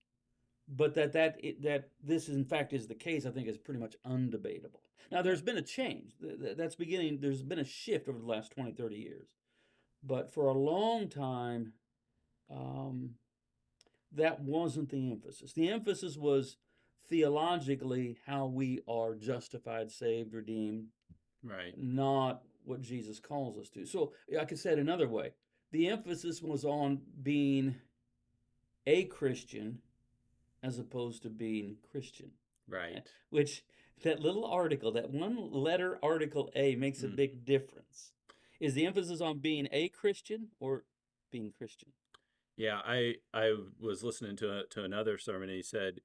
but 0.68 0.96
that 0.96 1.14
that 1.14 1.40
that 1.62 1.90
this 2.04 2.30
in 2.30 2.46
fact 2.46 2.74
is 2.74 2.88
the 2.88 2.96
case, 2.96 3.26
I 3.26 3.32
think 3.32 3.48
is 3.48 3.58
pretty 3.58 3.80
much 3.80 3.96
undebatable. 4.06 4.82
Now 5.12 5.22
there's 5.22 5.42
been 5.42 5.58
a 5.58 5.62
change. 5.62 6.14
Th- 6.22 6.40
th- 6.40 6.58
That's 6.58 6.76
beginning. 6.76 7.20
There's 7.20 7.44
been 7.44 7.60
a 7.60 7.66
shift 7.66 8.08
over 8.08 8.20
the 8.20 8.26
last 8.26 8.52
20, 8.52 8.72
30 8.72 8.96
years, 8.96 9.28
but 10.04 10.34
for 10.34 10.48
a 10.48 10.54
long 10.54 11.10
time, 11.10 11.74
um, 12.50 13.12
that 14.14 14.40
wasn't 14.42 14.90
the 14.90 15.12
emphasis. 15.12 15.54
The 15.54 15.70
emphasis 15.70 16.18
was 16.18 16.58
theologically 17.10 18.18
how 18.26 18.46
we 18.46 18.80
are 18.88 19.16
justified, 19.16 19.92
saved, 19.92 20.34
redeemed, 20.34 20.88
right. 21.44 21.74
not 21.78 22.44
what 22.64 22.82
Jesus 22.82 23.20
calls 23.20 23.58
us 23.58 23.70
to. 23.70 23.86
So 23.86 24.14
I 24.40 24.46
could 24.46 24.60
say 24.60 24.72
it 24.72 24.80
another 24.80 25.08
way. 25.08 25.32
The 25.72 25.90
emphasis 25.90 26.42
was 26.42 26.64
on 26.64 27.02
being 27.22 27.76
a 28.86 29.06
Christian 29.06 29.80
as 30.64 30.80
opposed 30.80 31.22
to 31.24 31.30
being 31.30 31.78
Christian, 31.92 32.32
Right. 32.68 33.06
which 33.30 33.64
that 34.02 34.22
little 34.22 34.46
article, 34.46 34.92
that 34.94 35.12
one 35.12 35.52
letter 35.52 36.00
article 36.02 36.50
A 36.56 36.76
makes 36.76 37.04
a 37.04 37.10
Mm. 37.10 37.16
big 37.16 37.46
difference. 37.46 38.14
Is 38.60 38.74
the 38.74 38.86
emphasis 38.86 39.20
on 39.22 39.40
being 39.40 39.68
a 39.72 39.90
Christian 39.90 40.52
or 40.60 40.86
being 41.30 41.52
Christian? 41.52 41.92
Yeah, 42.56 42.82
I 42.86 43.18
I 43.34 43.54
was 43.80 44.04
listening 44.04 44.36
to 44.38 44.60
a, 44.60 44.68
to 44.68 44.84
another 44.84 45.18
sermon 45.18 45.50
and 45.50 45.56
he 45.58 45.64
said, 45.64 46.02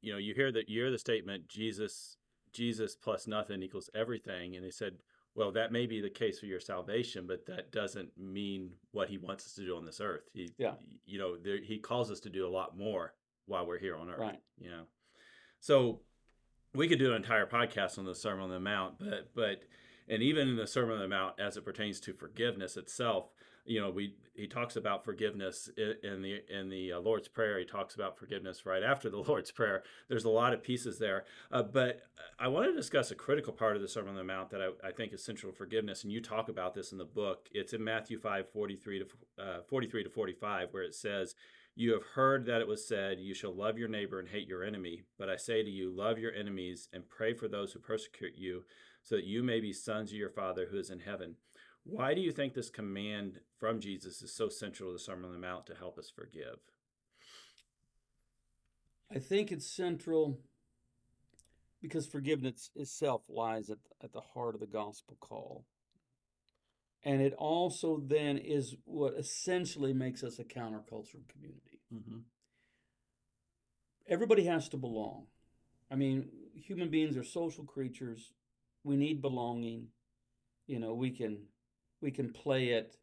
you 0.00 0.12
know, 0.12 0.18
you 0.18 0.34
hear 0.34 0.50
that 0.52 0.68
you 0.68 0.80
hear 0.80 0.90
the 0.90 0.98
statement 0.98 1.48
Jesus 1.48 2.16
Jesus 2.52 2.96
plus 2.96 3.26
nothing 3.26 3.62
equals 3.62 3.90
everything, 3.94 4.56
and 4.56 4.64
he 4.64 4.70
said, 4.70 5.02
well, 5.34 5.52
that 5.52 5.70
may 5.70 5.86
be 5.86 6.00
the 6.00 6.08
case 6.08 6.40
for 6.40 6.46
your 6.46 6.60
salvation, 6.60 7.26
but 7.26 7.44
that 7.46 7.70
doesn't 7.70 8.16
mean 8.16 8.72
what 8.92 9.10
he 9.10 9.18
wants 9.18 9.44
us 9.44 9.52
to 9.54 9.64
do 9.66 9.76
on 9.76 9.84
this 9.84 10.00
earth. 10.00 10.28
He, 10.32 10.50
Yeah. 10.56 10.76
you 11.04 11.18
know, 11.18 11.36
there, 11.36 11.58
he 11.58 11.78
calls 11.78 12.10
us 12.10 12.20
to 12.20 12.30
do 12.30 12.46
a 12.46 12.48
lot 12.48 12.76
more 12.76 13.14
while 13.48 13.66
we're 13.66 13.78
here 13.78 13.96
on 13.96 14.08
earth. 14.08 14.20
Right. 14.20 14.40
You 14.58 14.70
know, 14.70 14.82
so 15.60 16.00
we 16.74 16.88
could 16.88 16.98
do 16.98 17.10
an 17.10 17.16
entire 17.16 17.46
podcast 17.46 17.98
on 17.98 18.04
the 18.04 18.14
Sermon 18.14 18.44
on 18.44 18.50
the 18.50 18.60
Mount, 18.60 18.98
but 18.98 19.34
but 19.34 19.62
and 20.08 20.22
even 20.22 20.48
in 20.48 20.56
the 20.56 20.66
Sermon 20.66 20.94
on 20.94 21.00
the 21.00 21.08
Mount, 21.08 21.34
as 21.40 21.56
it 21.56 21.64
pertains 21.64 22.00
to 22.00 22.12
forgiveness 22.12 22.76
itself, 22.76 23.30
you 23.68 23.80
know, 23.80 23.90
we 23.90 24.14
he 24.34 24.46
talks 24.46 24.76
about 24.76 25.04
forgiveness 25.04 25.68
in 25.76 26.22
the 26.22 26.40
in 26.48 26.70
the 26.70 26.92
uh, 26.92 27.00
Lord's 27.00 27.28
Prayer. 27.28 27.58
He 27.58 27.64
talks 27.64 27.94
about 27.94 28.18
forgiveness 28.18 28.64
right 28.64 28.82
after 28.82 29.10
the 29.10 29.18
Lord's 29.28 29.50
Prayer. 29.50 29.82
There's 30.08 30.24
a 30.24 30.30
lot 30.30 30.54
of 30.54 30.62
pieces 30.62 30.98
there, 30.98 31.24
uh, 31.52 31.62
but 31.62 32.02
I 32.38 32.48
want 32.48 32.66
to 32.66 32.74
discuss 32.74 33.10
a 33.10 33.14
critical 33.14 33.52
part 33.52 33.76
of 33.76 33.82
the 33.82 33.88
Sermon 33.88 34.10
on 34.10 34.16
the 34.16 34.24
Mount 34.24 34.50
that 34.50 34.62
I, 34.62 34.88
I 34.88 34.92
think 34.92 35.12
is 35.12 35.24
central 35.24 35.52
to 35.52 35.58
forgiveness, 35.58 36.02
and 36.02 36.12
you 36.12 36.20
talk 36.20 36.48
about 36.48 36.74
this 36.74 36.92
in 36.92 36.98
the 36.98 37.04
book. 37.04 37.48
It's 37.52 37.72
in 37.72 37.84
Matthew 37.84 38.18
5, 38.18 38.50
43 38.50 38.98
to 39.00 39.42
uh, 39.42 39.62
43 39.68 40.04
to 40.04 40.10
45, 40.10 40.68
where 40.72 40.82
it 40.82 40.94
says. 40.94 41.34
You 41.80 41.92
have 41.92 42.02
heard 42.02 42.44
that 42.46 42.60
it 42.60 42.66
was 42.66 42.88
said, 42.88 43.20
You 43.20 43.34
shall 43.34 43.54
love 43.54 43.78
your 43.78 43.88
neighbor 43.88 44.18
and 44.18 44.28
hate 44.28 44.48
your 44.48 44.64
enemy. 44.64 45.04
But 45.16 45.30
I 45.30 45.36
say 45.36 45.62
to 45.62 45.70
you, 45.70 45.94
love 45.94 46.18
your 46.18 46.32
enemies 46.32 46.88
and 46.92 47.08
pray 47.08 47.34
for 47.34 47.46
those 47.46 47.72
who 47.72 47.78
persecute 47.78 48.32
you, 48.36 48.64
so 49.04 49.14
that 49.14 49.26
you 49.26 49.44
may 49.44 49.60
be 49.60 49.72
sons 49.72 50.10
of 50.10 50.16
your 50.16 50.28
Father 50.28 50.66
who 50.68 50.76
is 50.76 50.90
in 50.90 50.98
heaven. 50.98 51.36
Why 51.84 52.14
do 52.14 52.20
you 52.20 52.32
think 52.32 52.52
this 52.52 52.68
command 52.68 53.38
from 53.60 53.78
Jesus 53.78 54.22
is 54.22 54.34
so 54.34 54.48
central 54.48 54.88
to 54.88 54.94
the 54.94 54.98
Sermon 54.98 55.26
on 55.26 55.32
the 55.32 55.38
Mount 55.38 55.66
to 55.66 55.76
help 55.76 56.00
us 56.00 56.10
forgive? 56.12 56.58
I 59.14 59.20
think 59.20 59.52
it's 59.52 59.70
central 59.70 60.40
because 61.80 62.08
forgiveness 62.08 62.70
itself 62.74 63.22
lies 63.28 63.70
at, 63.70 63.78
at 64.02 64.12
the 64.12 64.20
heart 64.20 64.56
of 64.56 64.60
the 64.60 64.66
gospel 64.66 65.16
call. 65.20 65.64
And 67.04 67.22
it 67.22 67.34
also 67.34 68.02
then 68.04 68.36
is 68.36 68.74
what 68.84 69.14
essentially 69.14 69.92
makes 69.92 70.24
us 70.24 70.40
a 70.40 70.44
countercultural 70.44 71.28
community. 71.28 71.67
Mm-hmm. 71.94 72.18
Everybody 74.08 74.44
has 74.44 74.68
to 74.70 74.76
belong. 74.76 75.26
I 75.90 75.94
mean, 75.94 76.28
human 76.54 76.88
beings 76.88 77.16
are 77.16 77.24
social 77.24 77.64
creatures. 77.64 78.32
We 78.84 78.96
need 78.96 79.22
belonging. 79.22 79.88
You 80.66 80.78
know, 80.78 80.94
we 80.94 81.10
can 81.10 81.38
we 82.00 82.10
can 82.10 82.30
play 82.32 82.68
it 82.70 82.96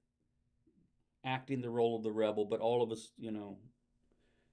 acting 1.23 1.61
the 1.61 1.69
role 1.69 1.95
of 1.95 2.03
the 2.03 2.11
rebel, 2.11 2.45
but 2.45 2.59
all 2.59 2.83
of 2.83 2.91
us, 2.91 3.11
you 3.17 3.31
know, 3.31 3.57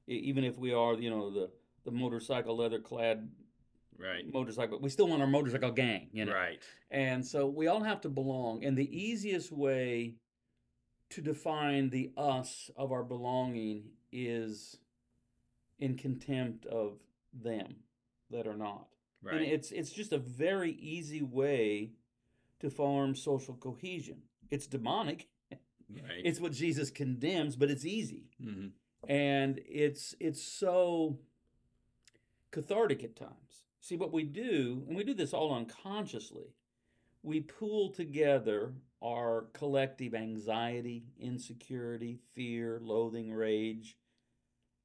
even 0.07 0.45
if 0.45 0.59
we 0.59 0.73
are, 0.73 0.95
you 0.95 1.11
know, 1.11 1.31
the 1.31 1.51
the 1.85 1.91
motorcycle 1.91 2.57
leather 2.57 2.81
clad 2.81 3.29
Right. 3.99 4.25
motorcycle, 4.33 4.81
we 4.81 4.89
still 4.89 5.07
want 5.07 5.21
our 5.23 5.29
motorcycle 5.29 5.71
gang, 5.71 6.09
you 6.13 6.25
know. 6.25 6.33
Right. 6.33 6.61
And 6.91 7.25
so 7.25 7.47
we 7.47 7.69
all 7.69 7.83
have 7.83 8.01
to 8.01 8.09
belong. 8.09 8.65
And 8.65 8.77
the 8.77 8.91
easiest 8.91 9.53
way 9.53 10.17
to 11.11 11.21
define 11.21 11.91
the 11.91 12.11
us 12.17 12.71
of 12.77 12.91
our 12.91 13.05
belonging 13.05 13.85
is 14.13 14.77
in 15.79 15.97
contempt 15.97 16.67
of 16.67 16.99
them 17.33 17.77
that 18.31 18.47
are 18.47 18.57
not. 18.57 18.87
Right. 19.23 19.37
And 19.37 19.45
it's 19.45 19.71
it's 19.73 19.91
just 19.91 20.13
a 20.13 20.19
very 20.19 20.73
easy 20.73 21.23
way 21.23 21.93
to 22.61 22.71
form 22.71 23.15
social 23.15 23.55
cohesion. 23.55 24.23
It's 24.51 24.67
demonic. 24.67 25.29
right. 25.51 26.23
It's 26.25 26.41
what 26.41 26.53
Jesus 26.53 26.91
condemns, 26.91 27.57
but 27.57 27.71
it's 27.71 27.85
easy. 27.85 28.31
hmm 28.43 28.69
And 29.09 29.61
it's 29.67 30.15
it's 30.21 30.43
so 30.43 31.19
cathartic 32.51 33.03
at 33.05 33.17
times. 33.17 33.65
See 33.81 33.97
what 33.97 34.13
we 34.13 34.23
do, 34.23 34.85
and 34.87 34.97
we 34.97 35.03
do 35.03 35.15
this 35.15 35.33
all 35.33 35.53
unconsciously. 35.55 36.55
We 37.25 37.41
pool 37.41 37.91
together 37.91 38.75
our 39.03 39.47
collective 39.53 40.15
anxiety, 40.15 41.05
insecurity, 41.19 42.19
fear, 42.35 42.81
loathing, 42.83 43.33
rage, 43.33 43.97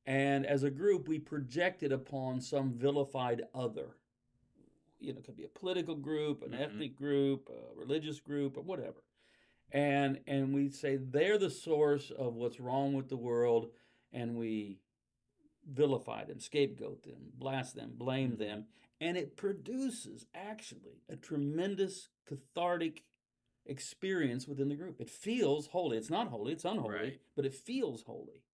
and 0.07 0.45
as 0.45 0.63
a 0.63 0.71
group, 0.71 1.07
we 1.09 1.19
project 1.19 1.83
it 1.83 1.91
upon 1.91 2.39
some 2.39 2.71
vilified 2.71 3.43
other. 3.53 3.97
You 4.99 5.13
know, 5.13 5.19
it 5.19 5.25
could 5.25 5.35
be 5.35 5.43
a 5.43 5.49
political 5.49 5.95
group, 5.95 6.41
an 6.41 6.51
Mhm. 6.53 6.61
ethnic 6.61 6.95
group, 6.95 7.49
a 7.49 7.75
religious 7.75 8.19
group, 8.21 8.57
or 8.57 8.61
whatever. 8.61 9.03
And 9.71 10.23
and 10.25 10.53
we 10.53 10.69
say 10.69 10.95
they're 10.95 11.37
the 11.37 11.49
source 11.49 12.09
of 12.09 12.35
what's 12.35 12.59
wrong 12.59 12.93
with 12.93 13.09
the 13.09 13.17
world, 13.17 13.73
and 14.13 14.37
we 14.37 14.79
vilify 15.65 16.23
them, 16.23 16.39
scapegoat 16.39 17.03
them, 17.03 17.33
blast 17.33 17.75
them, 17.75 17.97
blame 17.97 18.31
Mhm. 18.31 18.37
them, 18.37 18.67
and 19.01 19.17
it 19.17 19.35
produces 19.35 20.25
actually 20.33 21.03
a 21.09 21.17
tremendous 21.17 22.09
cathartic 22.25 23.03
experience 23.65 24.47
within 24.47 24.69
the 24.69 24.77
group. 24.77 25.01
It 25.01 25.09
feels 25.09 25.67
holy. 25.67 25.97
It's 25.97 26.09
not 26.09 26.29
holy, 26.29 26.53
it's 26.53 26.63
unholy, 26.63 26.95
Right. 26.95 27.21
but 27.35 27.45
it 27.45 27.53
feels 27.53 28.03
holy. 28.03 28.45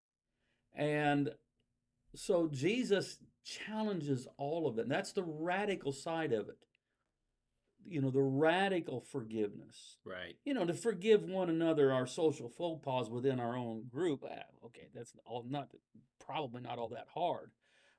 And 0.72 1.32
so 2.14 2.48
Jesus 2.48 3.18
challenges 3.44 4.26
all 4.38 4.66
of 4.66 4.78
it. 4.78 4.82
And 4.82 4.90
that's 4.90 5.12
the 5.12 5.22
radical 5.22 5.92
side 5.92 6.32
of 6.32 6.48
it. 6.48 6.58
You 7.86 8.00
know, 8.00 8.10
the 8.10 8.22
radical 8.22 9.00
forgiveness. 9.00 9.98
Right. 10.04 10.36
You 10.44 10.54
know, 10.54 10.64
to 10.64 10.72
forgive 10.72 11.22
one 11.22 11.50
another 11.50 11.92
our 11.92 12.06
social 12.06 12.48
faux 12.48 12.82
pas 12.82 13.10
within 13.10 13.38
our 13.38 13.56
own 13.56 13.84
group. 13.90 14.24
ah, 14.24 14.42
okay, 14.64 14.88
that's 14.94 15.12
all 15.26 15.44
not 15.46 15.68
probably 16.24 16.62
not 16.62 16.78
all 16.78 16.88
that 16.88 17.08
hard. 17.12 17.50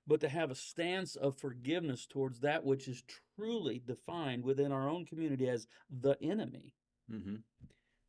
But 0.07 0.21
to 0.21 0.29
have 0.29 0.51
a 0.51 0.55
stance 0.55 1.15
of 1.15 1.37
forgiveness 1.37 2.05
towards 2.05 2.39
that 2.41 2.63
which 2.63 2.87
is 2.87 3.03
truly 3.35 3.81
defined 3.85 4.43
within 4.43 4.71
our 4.71 4.89
own 4.89 5.05
community 5.05 5.47
as 5.49 5.67
the 5.89 6.15
enemy 6.21 6.73
hmm 7.09 7.35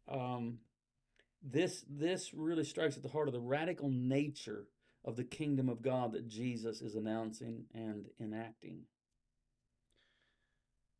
um, 0.09 0.59
this 1.43 1.85
this 1.89 2.33
really 2.33 2.65
strikes 2.65 2.97
at 2.97 3.03
the 3.03 3.09
heart 3.09 3.29
of 3.29 3.35
the 3.35 3.41
radical 3.41 3.91
nature 3.91 4.67
of 5.07 5.17
the 5.17 5.25
kingdom 5.25 5.69
of 5.69 5.81
God 5.83 6.13
that 6.13 6.29
Jesus 6.29 6.83
is 6.83 6.97
announcing 6.97 7.65
and 7.73 8.07
enacting. 8.21 8.81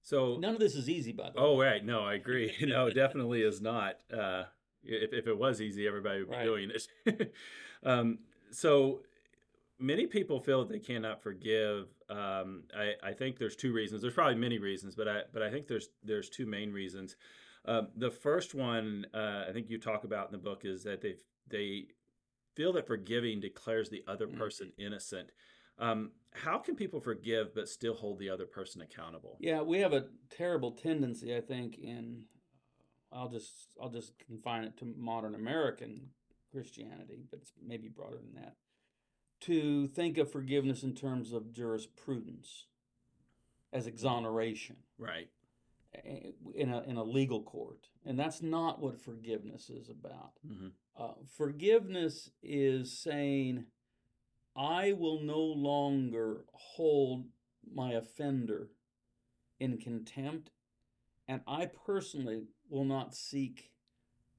So. 0.03 0.37
None 0.41 0.55
of 0.55 0.61
this 0.61 0.77
is 0.77 0.89
easy, 0.89 1.13
by 1.13 1.31
the 1.31 1.41
way. 1.41 1.47
Oh, 1.47 1.61
right. 1.61 1.85
No, 1.85 2.01
I 2.05 2.15
agree. 2.15 2.55
No, 2.67 2.87
it 2.87 2.95
definitely 2.95 3.43
is 3.43 3.61
not. 3.61 3.97
Uh, 4.13 4.45
if, 4.85 5.13
if 5.13 5.27
it 5.27 5.37
was 5.37 5.61
easy, 5.61 5.87
everybody 5.87 6.21
would 6.21 6.31
be 6.31 6.37
Right. 6.37 6.45
doing 6.45 6.71
it. 6.71 7.33
um, 7.83 8.19
so 8.53 9.01
many 9.81 10.07
people 10.07 10.39
feel 10.41 10.61
that 10.65 10.73
they 10.73 10.79
cannot 10.79 11.21
forgive. 11.23 11.89
Um, 12.09 12.63
I, 12.77 12.93
I 13.03 13.13
think 13.13 13.39
there's 13.39 13.57
two 13.57 13.73
reasons. 13.73 14.01
There's 14.01 14.15
probably 14.15 14.37
many 14.37 14.59
reasons, 14.59 14.95
but 14.95 15.09
I 15.09 15.23
but 15.33 15.43
I 15.43 15.51
think 15.51 15.67
there's 15.67 15.89
there's 16.05 16.29
two 16.31 16.47
main 16.47 16.73
reasons. 16.73 17.17
Um, 17.65 17.89
the 17.97 18.13
first 18.13 18.55
one 18.55 19.07
uh, 19.13 19.47
I 19.49 19.53
think 19.53 19.69
you 19.69 19.79
talk 19.79 20.05
about 20.05 20.27
in 20.27 20.33
the 20.33 20.39
book 20.39 20.65
is 20.65 20.85
that 20.85 21.01
they 21.01 21.17
they 21.49 21.87
feel 22.57 22.73
that 22.73 22.87
forgiving 22.87 23.39
declares 23.39 23.89
the 23.89 24.03
other 24.09 24.27
Mhm. 24.27 24.37
person 24.39 24.73
innocent. 24.79 25.31
Um, 25.79 26.13
how 26.33 26.59
can 26.59 26.75
people 26.75 27.01
forgive 27.01 27.55
but 27.55 27.69
still 27.69 27.95
hold 27.95 28.19
the 28.19 28.31
other 28.31 28.47
person 28.47 28.81
accountable? 28.81 29.37
Yeah, 29.39 29.61
we 29.61 29.79
have 29.81 29.93
a 29.93 30.11
terrible 30.31 30.73
tendency, 30.73 31.37
I 31.37 31.41
think, 31.43 31.79
in 31.79 32.27
I'll 33.13 33.29
just 33.29 33.77
I'll 33.81 33.89
just 33.91 34.19
confine 34.19 34.65
it 34.65 34.77
to 34.79 34.85
modern 34.85 35.35
American 35.37 36.13
Christianity, 36.51 37.23
but 37.31 37.39
it's 37.41 37.53
maybe 37.63 37.89
broader 37.89 38.17
than 38.19 38.35
that. 38.35 38.57
To 39.41 39.87
think 39.89 40.19
of 40.19 40.31
forgiveness 40.31 40.83
in 40.83 40.95
terms 40.95 41.33
of 41.33 41.53
jurisprudence 41.53 42.67
as 43.73 43.87
exoneration. 43.87 44.83
Right. 44.99 45.31
in 46.55 46.69
a 46.71 46.83
in 46.83 46.97
a 46.97 47.05
legal 47.05 47.43
court, 47.43 47.89
and 48.05 48.19
that's 48.19 48.43
not 48.43 48.81
what 48.81 49.01
forgiveness 49.01 49.71
is 49.71 49.89
about. 49.89 50.39
hmm 50.43 50.69
Uh, 50.99 51.13
forgiveness 51.37 52.31
is 52.43 52.99
saying, 52.99 53.65
I 54.57 54.93
will 54.93 55.21
no 55.21 55.41
longer 55.41 56.45
hold 56.53 57.27
my 57.71 57.93
offender 57.93 58.69
in 59.61 59.77
contempt, 59.77 60.51
and 61.29 61.43
I 61.47 61.67
personally 61.67 62.45
will 62.71 62.85
not 62.85 63.15
seek 63.15 63.73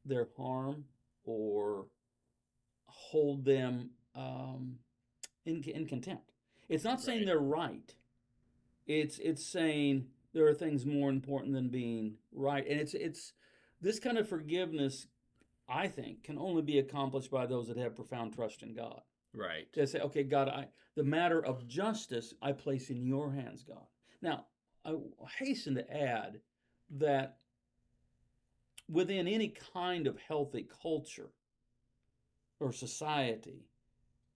their 0.03 0.27
harm 0.37 0.85
or 1.23 1.85
hold 2.87 3.45
them 3.45 3.91
um, 4.15 4.79
in, 5.45 5.61
in 5.63 5.85
contempt. 5.85 6.31
It's 6.69 6.83
not 6.83 7.01
saying 7.01 7.25
they're 7.25 7.37
right. 7.37 7.93
It's 8.87 9.19
it's 9.19 9.45
saying 9.45 10.07
there 10.33 10.47
are 10.47 10.53
things 10.53 10.85
more 10.85 11.09
important 11.09 11.53
than 11.53 11.69
being 11.69 12.15
right, 12.31 12.65
and 12.67 12.79
it's 12.79 12.93
it's 12.93 13.33
this 13.81 13.99
kind 13.99 14.17
of 14.17 14.27
forgiveness 14.27 15.07
I 15.69 15.87
think, 15.87 16.23
can 16.23 16.37
only 16.37 16.61
be 16.61 16.79
accomplished 16.79 17.29
by 17.29 17.45
those 17.45 17.67
that 17.67 17.77
have 17.77 17.95
profound 17.95 18.33
trust 18.33 18.63
in 18.63 18.73
God. 18.73 19.01
Right. 19.33 19.71
To 19.73 19.85
say, 19.85 19.99
okay, 19.99 20.23
God, 20.23 20.47
I 20.47 20.67
the 20.95 21.03
matter 21.03 21.45
of 21.45 21.67
justice 21.67 22.33
I 22.41 22.53
place 22.53 22.89
in 22.89 23.05
your 23.05 23.31
hands, 23.31 23.63
God. 23.63 23.85
Now, 24.21 24.45
I 24.85 24.95
hasten 25.37 25.75
to 25.75 25.93
add 25.95 26.39
that 26.91 27.37
within 28.89 29.27
any 29.27 29.49
kind 29.73 30.07
of 30.07 30.17
healthy 30.17 30.67
culture 30.81 31.29
or 32.59 32.71
society, 32.71 33.67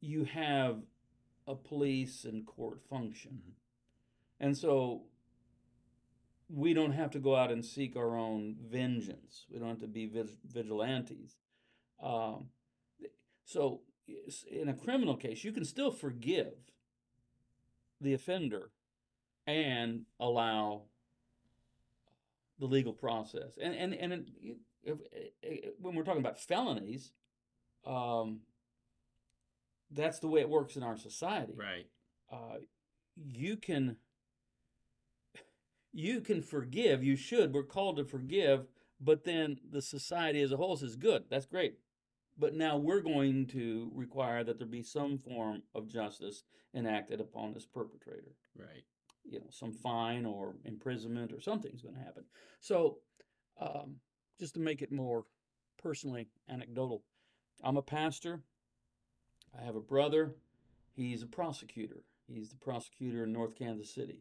you 0.01 0.25
have 0.25 0.83
a 1.47 1.55
police 1.55 2.25
and 2.25 2.45
court 2.45 2.81
function. 2.83 3.41
Mhm. 3.47 3.53
And 4.39 4.57
so 4.57 5.07
we 6.53 6.73
don't 6.73 6.91
have 6.91 7.11
to 7.11 7.19
go 7.19 7.35
out 7.35 7.51
and 7.51 7.63
seek 7.63 7.95
our 7.95 8.15
own 8.15 8.55
vengeance. 8.61 9.45
We 9.49 9.59
don't 9.59 9.69
have 9.69 9.79
to 9.79 9.87
be 9.87 10.11
vigilantes. 10.45 11.37
Um, 12.01 12.47
so, 13.45 13.81
in 14.49 14.67
a 14.67 14.73
criminal 14.73 15.15
case, 15.15 15.43
you 15.43 15.51
can 15.51 15.65
still 15.65 15.91
forgive 15.91 16.53
the 17.99 18.13
offender 18.13 18.71
and 19.47 20.05
allow 20.19 20.83
the 22.59 22.65
legal 22.65 22.93
process. 22.93 23.57
And 23.61 23.73
and 23.75 23.93
and 23.93 24.13
it, 24.13 24.57
if, 24.83 24.97
if, 25.41 25.73
when 25.79 25.95
we're 25.95 26.03
talking 26.03 26.21
about 26.21 26.39
felonies, 26.39 27.11
um, 27.85 28.41
that's 29.91 30.19
the 30.19 30.27
way 30.27 30.41
it 30.41 30.49
works 30.49 30.75
in 30.75 30.83
our 30.83 30.97
society. 30.97 31.53
Right. 31.55 31.87
Uh, 32.31 32.59
you 33.15 33.57
can 33.57 33.97
you 35.93 36.21
can 36.21 36.41
forgive. 36.41 37.03
You 37.03 37.15
should. 37.15 37.53
We're 37.53 37.63
called 37.63 37.97
to 37.97 38.05
forgive. 38.05 38.67
But 38.99 39.23
then 39.23 39.59
the 39.69 39.81
society 39.81 40.41
as 40.41 40.51
a 40.51 40.57
whole 40.57 40.77
says, 40.77 40.95
"Good, 40.95 41.25
that's 41.29 41.45
great." 41.45 41.79
But 42.37 42.53
now 42.55 42.77
we're 42.77 43.01
going 43.01 43.47
to 43.47 43.91
require 43.93 44.43
that 44.43 44.57
there 44.57 44.67
be 44.67 44.83
some 44.83 45.17
form 45.17 45.63
of 45.75 45.87
justice 45.87 46.43
enacted 46.73 47.19
upon 47.19 47.53
this 47.53 47.65
perpetrator 47.65 48.35
Right. 48.55 48.83
you 49.25 49.39
know 49.39 49.47
some 49.49 49.73
fine 49.73 50.25
or 50.25 50.55
imprisonment 50.65 51.31
or 51.33 51.41
something's 51.41 51.81
going 51.81 51.95
to 51.95 52.01
happen 52.01 52.23
so 52.59 52.99
um, 53.59 53.97
just 54.39 54.53
to 54.55 54.59
make 54.59 54.81
it 54.81 54.91
more 54.91 55.25
personally 55.81 56.27
anecdotal 56.49 57.03
i'm 57.63 57.77
a 57.77 57.81
pastor 57.81 58.41
i 59.59 59.63
have 59.63 59.75
a 59.75 59.81
brother 59.81 60.35
he's 60.95 61.23
a 61.23 61.27
prosecutor 61.27 62.03
he's 62.27 62.49
the 62.49 62.55
prosecutor 62.55 63.23
in 63.25 63.33
north 63.33 63.55
kansas 63.55 63.93
city 63.93 64.19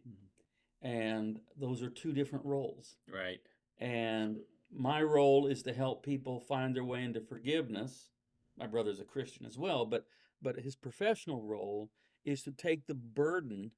and 0.82 1.38
those 1.58 1.82
are 1.82 1.90
two 1.90 2.12
different 2.12 2.44
roles 2.44 2.96
Right. 3.12 3.40
and 3.78 4.38
my 4.72 5.02
role 5.02 5.46
is 5.46 5.62
to 5.64 5.72
help 5.72 6.04
people 6.04 6.40
find 6.40 6.74
their 6.74 6.84
way 6.84 7.02
into 7.04 7.20
forgiveness 7.20 8.10
my 8.56 8.66
brother's 8.66 9.00
a 9.00 9.04
christian 9.04 9.44
as 9.46 9.58
well 9.58 9.84
but 9.84 10.06
but 10.42 10.56
his 10.56 10.76
professional 10.76 11.42
role 11.42 11.90
is 12.24 12.42
to 12.44 12.52
take 12.52 12.86
the 12.86 12.94
burden 12.94 13.72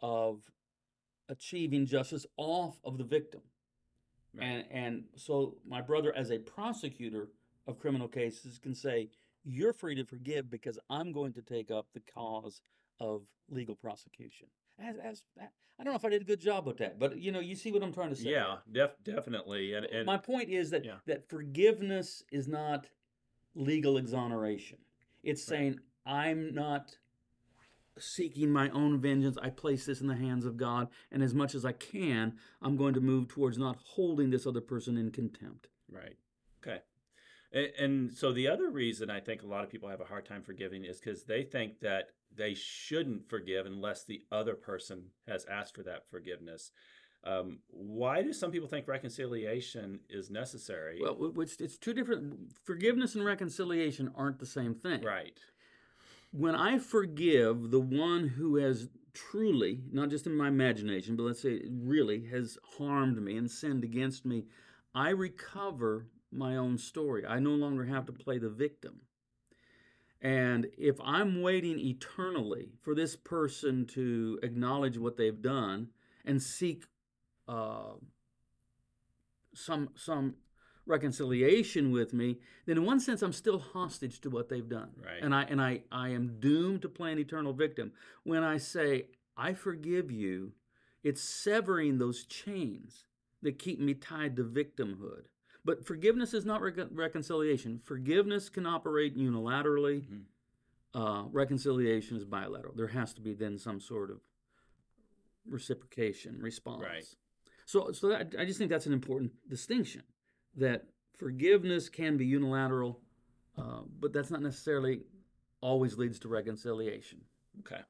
of 0.00 0.50
achieving 1.28 1.86
justice 1.86 2.26
off 2.36 2.78
of 2.84 2.98
the 2.98 3.04
victim 3.04 3.42
Right. 4.34 4.44
and 4.46 4.64
and 4.70 5.04
so 5.16 5.56
my 5.68 5.80
brother 5.82 6.12
as 6.16 6.30
a 6.30 6.38
prosecutor 6.38 7.28
of 7.66 7.78
criminal 7.78 8.08
cases 8.08 8.58
can 8.58 8.74
say 8.74 9.10
you're 9.44 9.74
free 9.74 9.94
to 9.94 10.04
forgive 10.04 10.50
because 10.50 10.78
i'm 10.88 11.12
going 11.12 11.34
to 11.34 11.42
take 11.42 11.70
up 11.70 11.86
the 11.92 12.00
cause 12.00 12.62
of 12.98 13.22
legal 13.50 13.74
prosecution 13.76 14.48
as, 14.78 14.96
as 15.02 15.22
i 15.78 15.84
don't 15.84 15.92
know 15.92 15.96
if 15.96 16.04
i 16.04 16.08
did 16.08 16.22
a 16.22 16.24
good 16.24 16.40
job 16.40 16.66
with 16.66 16.78
that 16.78 16.98
but 16.98 17.18
you 17.18 17.32
know 17.32 17.40
you 17.40 17.54
see 17.56 17.72
what 17.72 17.82
i'm 17.82 17.92
trying 17.92 18.10
to 18.10 18.16
say 18.16 18.30
yeah. 18.30 18.56
Def- 18.70 19.02
definitely. 19.04 19.74
And 19.74 19.86
and 19.86 20.06
my 20.06 20.16
point 20.18 20.48
is 20.50 20.70
that 20.70 20.84
Yeah. 20.84 20.96
that 21.06 21.28
forgiveness 21.28 22.22
is 22.30 22.46
not 22.48 22.88
legal 23.54 23.96
exoneration. 23.98 24.78
It's 25.22 25.42
Right. 25.50 25.56
saying 25.58 25.80
I'm 26.06 26.54
not 26.54 26.96
seeking 27.98 28.50
my 28.50 28.70
own 28.70 28.98
vengeance. 29.00 29.36
I 29.42 29.50
place 29.50 29.84
this 29.86 30.00
in 30.00 30.06
the 30.06 30.16
hands 30.16 30.46
of 30.46 30.56
God, 30.56 30.88
and 31.10 31.22
as 31.22 31.34
much 31.34 31.54
as 31.54 31.64
I 31.64 31.72
can, 31.72 32.38
I'm 32.62 32.76
going 32.76 32.94
to 32.94 33.00
move 33.00 33.28
towards 33.28 33.58
not 33.58 33.76
holding 33.76 34.30
this 34.30 34.46
other 34.46 34.60
person 34.62 34.96
in 34.96 35.10
contempt. 35.10 35.68
Right. 35.90 36.16
Okay. 36.66 36.80
And, 37.52 37.66
and 37.78 38.14
so 38.14 38.32
the 38.32 38.48
other 38.48 38.70
reason 38.70 39.10
I 39.10 39.20
think 39.20 39.42
a 39.42 39.46
lot 39.46 39.62
of 39.64 39.70
people 39.70 39.90
have 39.90 40.00
a 40.00 40.06
hard 40.06 40.24
time 40.24 40.42
forgiving 40.42 40.84
is 40.84 40.98
because 40.98 41.24
they 41.24 41.42
think 41.42 41.80
that 41.80 42.08
they 42.36 42.54
shouldn't 42.54 43.28
forgive 43.28 43.66
unless 43.66 44.04
the 44.04 44.22
other 44.30 44.54
person 44.54 45.06
has 45.26 45.44
asked 45.46 45.74
for 45.74 45.82
that 45.82 46.08
forgiveness. 46.10 46.70
Um, 47.24 47.60
why 47.68 48.22
do 48.22 48.32
some 48.32 48.50
people 48.50 48.68
think 48.68 48.88
reconciliation 48.88 50.00
is 50.10 50.30
necessary? 50.30 50.98
Well, 51.00 51.14
which 51.14 51.60
it's 51.60 51.78
two 51.78 51.94
different. 51.94 52.52
Forgiveness 52.64 53.14
and 53.14 53.24
reconciliation 53.24 54.10
aren't 54.16 54.40
the 54.40 54.46
same 54.46 54.74
thing. 54.74 55.02
right. 55.02 55.38
when 56.32 56.54
I 56.54 56.78
forgive 56.78 57.70
the 57.70 57.80
one 57.80 58.26
who 58.28 58.56
has 58.56 58.88
truly, 59.14 59.82
not 59.92 60.08
just 60.10 60.26
in 60.26 60.34
my 60.34 60.48
imagination, 60.48 61.14
but 61.16 61.24
let's 61.24 61.42
say 61.42 61.62
really 61.70 62.24
has 62.26 62.58
harmed 62.78 63.22
me 63.22 63.36
and 63.36 63.50
sinned 63.50 63.84
against 63.84 64.24
me, 64.24 64.46
I 64.94 65.10
recover 65.10 66.06
my 66.30 66.56
own 66.56 66.78
story. 66.78 67.26
I 67.26 67.38
no 67.38 67.50
longer 67.50 67.84
have 67.84 68.06
to 68.06 68.12
play 68.12 68.38
the 68.38 68.48
victim. 68.48 69.02
And 70.22 70.68
if 70.78 71.00
I'm 71.04 71.42
waiting 71.42 71.80
eternally 71.80 72.68
for 72.80 72.94
this 72.94 73.16
person 73.16 73.86
to 73.86 74.38
acknowledge 74.44 74.96
what 74.96 75.16
they've 75.16 75.42
done 75.42 75.88
and 76.24 76.40
seek 76.40 76.84
uh, 77.48 77.94
some 79.52 79.90
some 79.96 80.36
reconciliation 80.86 81.90
with 81.90 82.14
me, 82.14 82.38
then 82.66 82.78
in 82.78 82.84
one 82.84 83.00
sense 83.00 83.20
I'm 83.20 83.32
still 83.32 83.58
hostage 83.58 84.20
to 84.20 84.30
what 84.30 84.48
they've 84.48 84.68
done. 84.68 84.90
Right. 84.96 85.20
And 85.20 85.34
I 85.34 85.42
and 85.42 85.60
I, 85.60 85.82
I 85.90 86.10
am 86.10 86.36
doomed 86.38 86.82
to 86.82 86.88
play 86.88 87.10
an 87.10 87.18
eternal 87.18 87.52
victim. 87.52 87.90
When 88.22 88.44
I 88.44 88.58
say 88.58 89.06
I 89.36 89.54
forgive 89.54 90.12
you, 90.12 90.52
it's 91.02 91.20
severing 91.20 91.98
those 91.98 92.24
chains 92.24 93.06
that 93.42 93.58
keep 93.58 93.80
me 93.80 93.94
tied 93.94 94.36
to 94.36 94.44
victimhood. 94.44 95.24
But 95.64 95.86
forgiveness 95.86 96.34
is 96.34 96.44
not 96.44 96.60
recon 96.60 96.88
reconciliation. 96.92 97.78
Forgiveness 97.84 98.48
can 98.48 98.66
operate 98.66 99.16
unilaterally. 99.16 100.02
Mhm. 100.02 100.24
Uh, 100.94 101.28
reconciliation 101.30 102.16
is 102.16 102.24
bilateral. 102.24 102.74
There 102.74 102.88
has 102.88 103.14
to 103.14 103.20
be 103.20 103.32
then 103.32 103.58
some 103.58 103.80
sort 103.80 104.10
of 104.10 104.20
reciprocation 105.46 106.40
response. 106.40 106.82
Right. 106.82 107.16
So, 107.64 107.92
so 107.92 108.08
that, 108.08 108.34
I 108.38 108.44
just 108.44 108.58
think 108.58 108.70
that's 108.70 108.86
an 108.86 108.92
important 108.92 109.32
distinction. 109.48 110.02
That 110.56 110.88
forgiveness 111.16 111.88
can 111.88 112.16
be 112.16 112.26
unilateral, 112.26 113.00
uh, 113.56 113.82
but 114.00 114.12
that's 114.12 114.30
not 114.30 114.42
necessarily 114.42 115.04
always 115.60 115.96
leads 115.96 116.18
to 116.20 116.28
reconciliation. 116.28 117.24
Okay. 117.60 117.82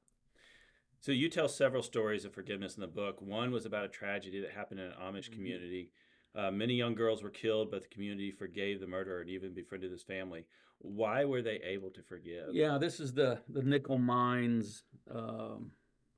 So 1.01 1.11
you 1.11 1.29
tell 1.29 1.49
several 1.49 1.83
stories 1.83 2.25
of 2.25 2.33
forgiveness 2.33 2.77
in 2.77 2.83
the 2.83 2.87
book. 2.87 3.21
One 3.21 3.51
was 3.51 3.67
about 3.67 3.85
a 3.85 3.89
tragedy 3.89 4.41
that 4.41 4.51
happened 4.51 4.79
in 4.79 4.87
an 4.87 4.99
Amish 5.01 5.29
Mhm. 5.29 5.33
community. 5.33 5.91
Uh, 6.35 6.51
many 6.51 6.75
young 6.75 6.95
girls 6.95 7.23
were 7.23 7.31
killed, 7.31 7.71
but 7.71 7.83
the 7.83 7.89
community 7.89 8.31
forgave 8.31 8.81
the 8.81 8.87
murderer 8.87 9.21
and 9.21 9.29
even 9.29 9.53
befriended 9.53 9.91
his 9.91 10.03
family. 10.03 10.47
Why 10.79 11.25
were 11.25 11.43
they 11.43 11.61
able 11.65 11.91
to 11.91 12.03
forgive? 12.03 12.49
Yeah, 12.53 12.79
this 12.79 12.99
is 12.99 13.13
the 13.13 13.41
the 13.49 13.63
nickel 13.63 13.99
mines 13.99 14.85
um, 15.15 15.73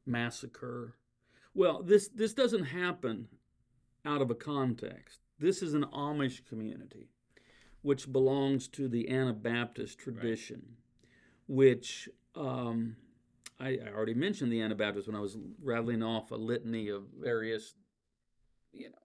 massacre. 0.07 0.95
Well, 1.53 1.83
this 1.83 2.09
this 2.09 2.33
doesn't 2.33 2.65
happen 2.65 3.29
out 4.05 4.23
of 4.23 4.31
a 4.31 4.35
context. 4.35 5.21
This 5.39 5.63
is 5.63 5.75
an 5.75 5.85
Amish 5.93 6.47
community, 6.49 7.09
which 7.83 8.11
belongs 8.13 8.69
to 8.69 8.89
the 8.89 9.09
Anabaptist 9.09 9.99
tradition, 9.99 10.77
which 11.49 12.09
um, 12.37 12.97
I, 13.59 13.79
I 13.85 13.93
already 13.95 14.15
mentioned 14.15 14.53
the 14.53 14.63
Anabaptists 14.63 15.07
when 15.07 15.17
I 15.17 15.21
was 15.21 15.37
rattling 15.63 16.03
off 16.03 16.31
a 16.31 16.37
litany 16.37 16.89
of 16.89 17.05
various, 17.21 17.75
you 18.73 18.91
know, 18.91 19.04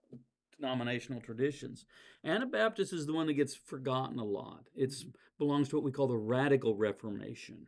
denominational 0.60 1.20
traditions. 1.20 1.84
Anabaptist 2.24 2.92
is 2.92 3.06
the 3.06 3.12
one 3.12 3.26
that 3.26 3.34
gets 3.34 3.54
forgotten 3.54 4.18
a 4.18 4.24
lot. 4.24 4.68
It 4.74 4.94
belongs 5.38 5.68
to 5.70 5.76
what 5.76 5.84
we 5.84 5.92
call 5.92 6.06
the 6.08 6.16
radical 6.16 6.74
Reformation 6.76 7.66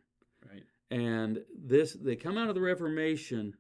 Right. 0.50 0.64
and 0.90 1.38
this 1.57 1.92
they 1.94 2.16
come 2.16 2.37
out 2.37 2.48
of 2.48 2.55
the 2.57 2.61
reformation 2.61 3.55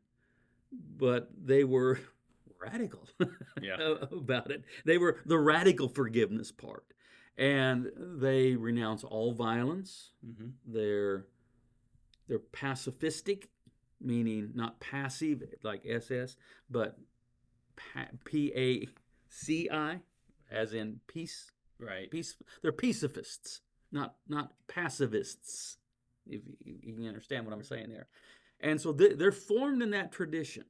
but 0.98 1.30
they 1.40 1.62
were 1.62 2.00
radical 2.60 3.08
Yeah. 3.62 3.76
about 4.12 4.50
it 4.50 4.64
they 4.84 4.98
were 4.98 5.20
the 5.24 5.38
radical 5.38 5.88
forgiveness 5.88 6.50
part 6.50 6.84
and 7.38 7.88
they 7.96 8.56
renounce 8.56 9.04
all 9.04 9.32
violence 9.32 10.10
hmm 10.24 10.48
they're 10.66 11.26
they're 12.28 12.40
pacifistic 12.40 13.44
meaning 14.00 14.50
not 14.54 14.80
passive 14.80 15.44
like 15.62 15.86
ss 15.86 16.36
but 16.68 16.98
pa- 19.32 19.46
p-a-c-i 19.46 20.00
as 20.50 20.72
in 20.72 21.00
peace 21.06 21.50
Right. 21.78 22.10
peace 22.10 22.36
they're 22.62 22.72
pacifists 22.72 23.60
not 23.90 24.14
not 24.28 24.52
pacifists 24.68 25.78
if 26.26 26.42
you, 26.64 26.76
you 26.82 26.94
can 26.94 27.08
understand 27.08 27.44
what 27.44 27.52
i'm 27.54 27.64
saying 27.64 27.88
there. 27.88 28.06
And 28.60 28.80
so 28.80 28.92
they, 28.92 29.14
they're 29.14 29.32
formed 29.32 29.82
in 29.82 29.90
that 29.90 30.12
tradition 30.12 30.64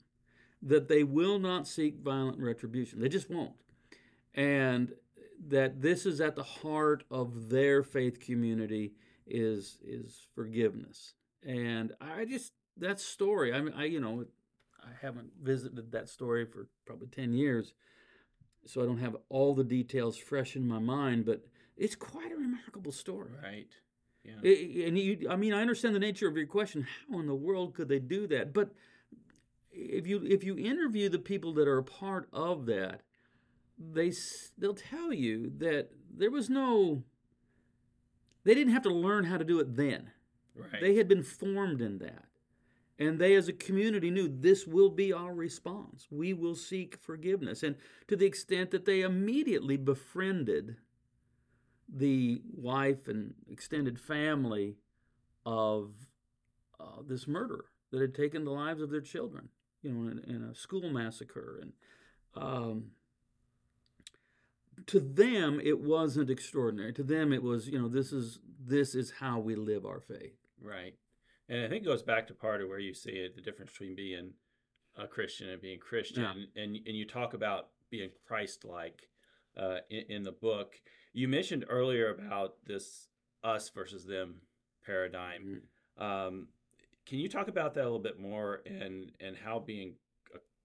that 0.63 0.89
they 0.89 1.05
will 1.05 1.39
not 1.39 1.69
seek 1.69 1.99
violent 1.99 2.39
retribution. 2.39 3.01
They 3.01 3.11
just 3.11 3.29
won't. 3.29 3.53
And 4.35 4.95
that 5.49 5.83
this 5.83 6.07
is 6.07 6.21
at 6.21 6.35
the 6.35 6.43
heart 6.43 7.05
of 7.11 7.51
their 7.51 7.83
faith 7.83 8.19
community 8.19 8.95
is 9.27 9.79
is 9.85 10.27
forgiveness. 10.35 11.13
And 11.45 11.93
i 12.01 12.25
just 12.25 12.53
that 12.79 12.99
story 12.99 13.53
i 13.53 13.61
mean 13.61 13.75
i 13.77 13.85
you 13.85 14.01
know 14.01 14.25
I 14.83 14.91
haven't 15.01 15.31
visited 15.41 15.93
that 15.93 16.09
story 16.09 16.45
for 16.45 16.69
probably 16.85 17.07
10 17.07 17.35
years, 17.35 17.73
so 18.67 18.83
I 18.83 18.87
don't 18.87 18.99
have 18.99 19.17
all 19.29 19.55
the 19.55 19.65
details 19.65 20.17
fresh 20.17 20.57
in 20.57 20.67
my 20.67 20.79
mind, 20.79 21.25
but 21.27 21.45
it's 21.77 21.95
quite 21.95 22.33
a 22.33 22.37
remarkable 22.37 22.93
story. 22.93 23.31
Right. 23.43 23.69
Yeah. 24.25 24.87
And 24.87 24.97
you, 24.99 25.27
I 25.29 25.37
mean, 25.37 25.53
I 25.53 25.61
understand 25.63 25.95
the 25.95 26.01
nature 26.01 26.29
of 26.29 26.37
your 26.37 26.47
question. 26.47 26.87
How 27.11 27.19
in 27.19 27.27
the 27.27 27.35
world 27.35 27.75
could 27.75 27.89
they 27.89 27.99
do 27.99 28.27
that? 28.29 28.53
But 28.53 28.71
if 29.73 30.07
you 30.07 30.23
if 30.25 30.45
you 30.45 30.57
interview 30.57 31.09
the 31.09 31.19
people 31.19 31.53
that 31.55 31.67
are 31.67 31.79
a 31.79 31.85
part 31.85 32.29
of 32.33 32.67
that, 32.67 33.01
they 33.79 34.13
they'll 34.57 34.75
tell 34.75 35.13
you 35.13 35.53
that 35.59 35.91
there 36.15 36.31
was 36.31 36.49
no. 36.49 37.03
They 38.45 38.55
didn't 38.55 38.73
have 38.73 38.83
to 38.83 38.91
learn 38.95 39.25
how 39.25 39.39
to 39.39 39.45
do 39.45 39.61
it 39.61 39.77
then. 39.77 40.11
right. 40.57 40.81
They 40.81 40.97
had 40.97 41.09
been 41.09 41.23
formed 41.23 41.81
in 41.81 41.99
that. 41.99 42.25
And 42.99 43.19
they, 43.19 43.35
as 43.35 43.49
a 43.49 43.53
community, 43.53 44.11
knew 44.11 44.29
this 44.29 44.67
will 44.67 44.91
be 44.91 45.13
our 45.13 45.35
response. 45.35 46.07
We 46.11 46.33
will 46.35 46.55
seek 46.55 46.97
forgiveness. 46.97 47.63
And 47.63 47.77
to 48.09 48.17
the 48.17 48.27
extent 48.27 48.71
that 48.71 48.85
they 48.85 49.01
immediately 49.01 49.77
befriended 49.77 50.77
the 51.89 52.43
wife 52.55 53.09
and 53.09 53.35
extended 53.51 53.99
family 53.99 54.77
of 55.45 55.93
uh, 56.79 57.03
this 57.07 57.27
murderer 57.27 57.67
that 57.91 58.01
had 58.01 58.15
taken 58.15 58.45
the 58.45 58.51
lives 58.51 58.81
of 58.81 58.91
their 58.91 59.01
children, 59.01 59.49
you 59.83 59.93
know, 59.93 60.11
in, 60.11 60.19
in 60.21 60.43
a 60.43 60.55
school 60.55 60.91
massacre. 60.91 61.61
And 61.61 61.73
um, 62.35 62.93
to 64.87 65.01
them, 65.01 65.61
it 65.63 65.81
wasn't 65.81 66.31
extraordinary. 66.31 66.93
To 66.95 67.03
them, 67.03 67.33
it 67.33 67.43
was, 67.43 67.69
you 67.69 67.79
know, 67.79 67.89
this 67.89 68.13
is 68.13 68.39
this 68.65 68.95
is 68.95 69.15
how 69.19 69.41
we 69.41 69.55
live 69.55 69.85
our 69.85 70.01
faith. 70.01 70.37
Right. 70.61 70.95
And 71.53 71.63
I 71.63 71.69
think 71.69 71.83
it 71.83 71.87
goes 71.87 72.03
back 72.03 72.27
to 72.29 72.35
part 72.35 72.63
of 72.63 72.69
where 72.71 72.79
you 72.79 72.95
see 72.95 73.11
it, 73.11 73.37
the 73.37 73.43
difference 73.43 73.73
between 73.73 73.95
being 73.95 74.31
a 74.97 75.07
Christian 75.07 75.51
and 75.51 75.61
being 75.61 75.79
Christian. 75.79 76.49
And 76.57 76.79
and 76.87 76.97
you 76.97 77.07
talk 77.07 77.35
about 77.35 77.69
being 77.91 78.09
Christ 78.27 78.65
like 78.65 79.09
uh, 79.55 79.79
in, 79.91 80.05
in 80.09 80.23
the 80.23 80.33
book. 80.33 80.81
You 81.13 81.29
mentioned 81.29 81.67
earlier 81.69 82.09
about 82.09 82.55
this 82.67 83.09
us 83.45 83.69
versus 83.69 84.07
them 84.07 84.37
paradigm. 84.87 85.61
Um, 85.99 86.49
can 87.05 87.19
you 87.19 87.29
talk 87.29 87.49
about 87.49 87.75
that 87.75 87.83
a 87.83 87.85
little 87.85 87.99
bit 87.99 88.19
more 88.19 88.63
and 88.65 89.13
and 89.21 89.37
how 89.37 89.59
being 89.59 89.97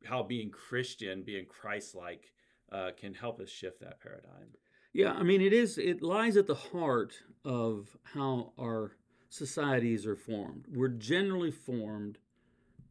how 0.06 0.24
being 0.24 0.52
Christian, 0.52 1.22
being 1.22 1.48
Christ 1.48 1.96
like, 1.96 2.32
uh, 2.72 2.92
can 2.98 3.14
help 3.14 3.42
us 3.42 3.50
shift 3.50 3.82
that 3.82 4.00
paradigm? 4.00 4.54
Yeah, 4.94 5.12
I 5.12 5.24
mean, 5.24 5.42
it 5.42 5.52
is. 5.52 5.78
It 5.78 6.02
lies 6.02 6.38
at 6.38 6.48
the 6.48 6.56
heart 6.56 7.14
of 7.44 7.98
how 8.04 8.54
our 8.58 8.94
societies 9.30 10.06
are 10.06 10.16
formed. 10.16 10.66
We're 10.74 10.88
generally 10.88 11.52
formed 11.52 12.18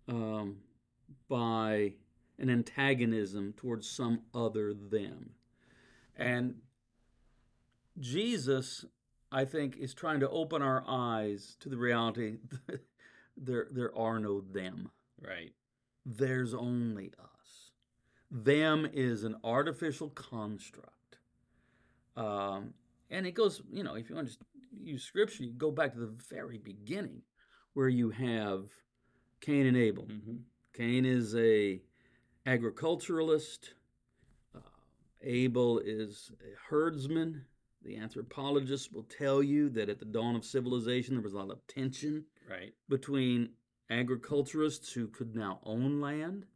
um, 0.09 0.59
by 1.29 1.95
an 2.39 2.51
antagonism 2.51 3.55
towards 3.57 3.89
some 3.89 4.21
other 4.35 4.75
them, 4.75 5.31
and 6.17 6.57
Jesus, 7.99 8.85
I 9.33 9.45
think, 9.45 9.77
is 9.77 9.95
trying 9.95 10.21
to 10.21 10.29
open 10.29 10.63
our 10.63 10.85
eyes 10.87 11.57
to 11.61 11.69
the 11.69 11.79
reality 11.79 12.37
that 12.67 12.81
there 13.37 13.69
there 13.71 13.97
are 13.97 14.19
no 14.19 14.41
them. 14.41 14.91
Right. 15.21 15.53
There's 16.05 16.55
only 16.55 17.13
us. 17.19 17.71
Them 18.31 18.87
is 18.93 19.25
an 19.25 19.37
artificial 19.43 20.11
construct. 20.11 21.19
Um, 22.17 22.75
and 23.11 23.27
it 23.27 23.33
goes, 23.33 23.63
you 23.71 23.83
know, 23.83 23.95
if 23.95 24.09
you 24.09 24.17
want 24.17 24.29
to 24.29 24.37
use 24.81 25.03
scripture, 25.05 25.45
you 25.45 25.53
go 25.53 25.71
back 25.71 25.93
to 25.95 25.99
the 26.01 26.15
very 26.31 26.59
beginning 26.59 27.23
where 27.75 27.89
you 27.89 28.11
have 28.11 28.65
Cain 29.41 29.67
and 29.67 29.77
Abel. 29.77 30.05
hmm 30.05 30.37
Cain 30.73 31.05
is 31.07 31.35
a 31.35 31.81
agriculturalist. 32.45 33.75
Uh, 34.55 34.61
Abel 35.23 35.79
is 35.79 36.31
a 36.43 36.55
herdsman. 36.69 37.45
The 37.83 37.97
anthropologists 37.97 38.91
will 38.91 39.05
tell 39.05 39.43
you 39.43 39.69
that 39.71 39.89
at 39.89 39.99
the 39.99 40.05
dawn 40.05 40.37
of 40.37 40.45
civilization, 40.45 41.15
there 41.15 41.23
was 41.23 41.33
a 41.35 41.39
lot 41.39 41.51
of 41.51 41.67
tension 41.67 42.25
Right. 42.49 42.75
between 42.89 43.51
agriculturists 43.91 44.93
who 44.93 45.09
could 45.09 45.35
now 45.35 45.61
own 45.65 46.01
land 46.01 46.47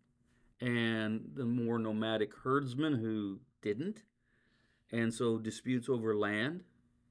and 0.61 1.31
the 1.35 1.47
more 1.47 1.79
nomadic 1.79 2.35
herdsmen 2.35 2.95
who 2.95 3.41
didn't. 3.63 4.03
And 4.93 5.15
so 5.15 5.39
disputes 5.39 5.89
over 5.89 6.15
land 6.17 6.65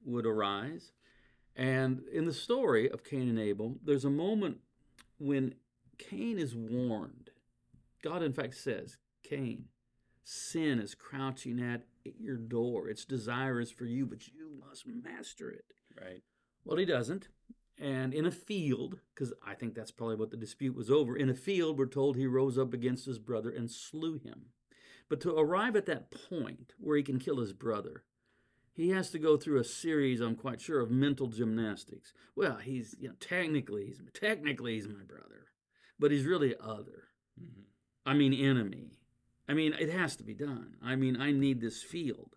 would 0.04 0.26
arise. 0.26 0.92
And 1.60 2.04
in 2.10 2.24
the 2.24 2.32
story 2.32 2.90
of 2.90 3.04
Cain 3.04 3.28
and 3.28 3.38
Abel, 3.38 3.76
there's 3.84 4.06
a 4.06 4.10
moment 4.10 4.60
when 5.18 5.56
Cain 5.98 6.38
is 6.38 6.56
warned. 6.56 7.28
God, 8.02 8.22
in 8.22 8.32
fact, 8.32 8.54
says, 8.54 8.96
Cain, 9.22 9.66
sin 10.24 10.78
is 10.78 10.94
crouching 10.94 11.60
at 11.60 11.82
your 12.18 12.38
door. 12.38 12.88
Its 12.88 13.04
desire 13.04 13.60
is 13.60 13.70
for 13.70 13.84
you, 13.84 14.06
but 14.06 14.26
you 14.26 14.48
must 14.66 14.86
master 14.86 15.50
it. 15.50 15.66
Right. 16.00 16.22
Well, 16.64 16.78
he 16.78 16.86
doesn't. 16.86 17.28
And 17.76 18.14
in 18.14 18.24
a 18.24 18.30
field, 18.30 19.00
because 19.14 19.34
I 19.46 19.52
think 19.52 19.74
that's 19.74 19.90
probably 19.90 20.16
what 20.16 20.30
the 20.30 20.38
dispute 20.38 20.74
was 20.74 20.90
over, 20.90 21.14
in 21.14 21.28
a 21.28 21.34
field, 21.34 21.76
we're 21.76 21.84
told 21.84 22.16
he 22.16 22.26
rose 22.26 22.56
up 22.56 22.72
against 22.72 23.04
his 23.04 23.18
brother 23.18 23.50
and 23.50 23.70
slew 23.70 24.16
him. 24.16 24.46
But 25.10 25.20
to 25.22 25.36
arrive 25.36 25.76
at 25.76 25.84
that 25.86 26.10
point 26.10 26.72
where 26.78 26.96
he 26.96 27.02
can 27.02 27.18
kill 27.18 27.36
his 27.36 27.52
brother, 27.52 28.04
he 28.80 28.90
has 28.90 29.10
to 29.10 29.18
go 29.18 29.36
through 29.36 29.60
a 29.60 29.64
series, 29.64 30.20
I'm 30.20 30.36
quite 30.36 30.60
sure, 30.60 30.80
of 30.80 30.90
mental 30.90 31.26
gymnastics. 31.26 32.12
Well, 32.34 32.56
he's, 32.56 32.96
you 32.98 33.08
know, 33.08 33.14
technically, 33.20 33.86
he's, 33.86 34.00
technically 34.14 34.74
he's 34.74 34.88
my 34.88 35.04
brother, 35.06 35.46
but 35.98 36.10
he's 36.10 36.24
really 36.24 36.54
other. 36.60 37.08
hmm 37.38 37.62
I 38.06 38.14
mean, 38.14 38.32
enemy. 38.32 38.92
I 39.46 39.52
mean, 39.52 39.74
it 39.78 39.90
has 39.90 40.16
to 40.16 40.24
be 40.24 40.32
done. 40.32 40.76
I 40.82 40.96
mean, 40.96 41.20
I 41.20 41.32
need 41.32 41.60
this 41.60 41.82
field. 41.82 42.36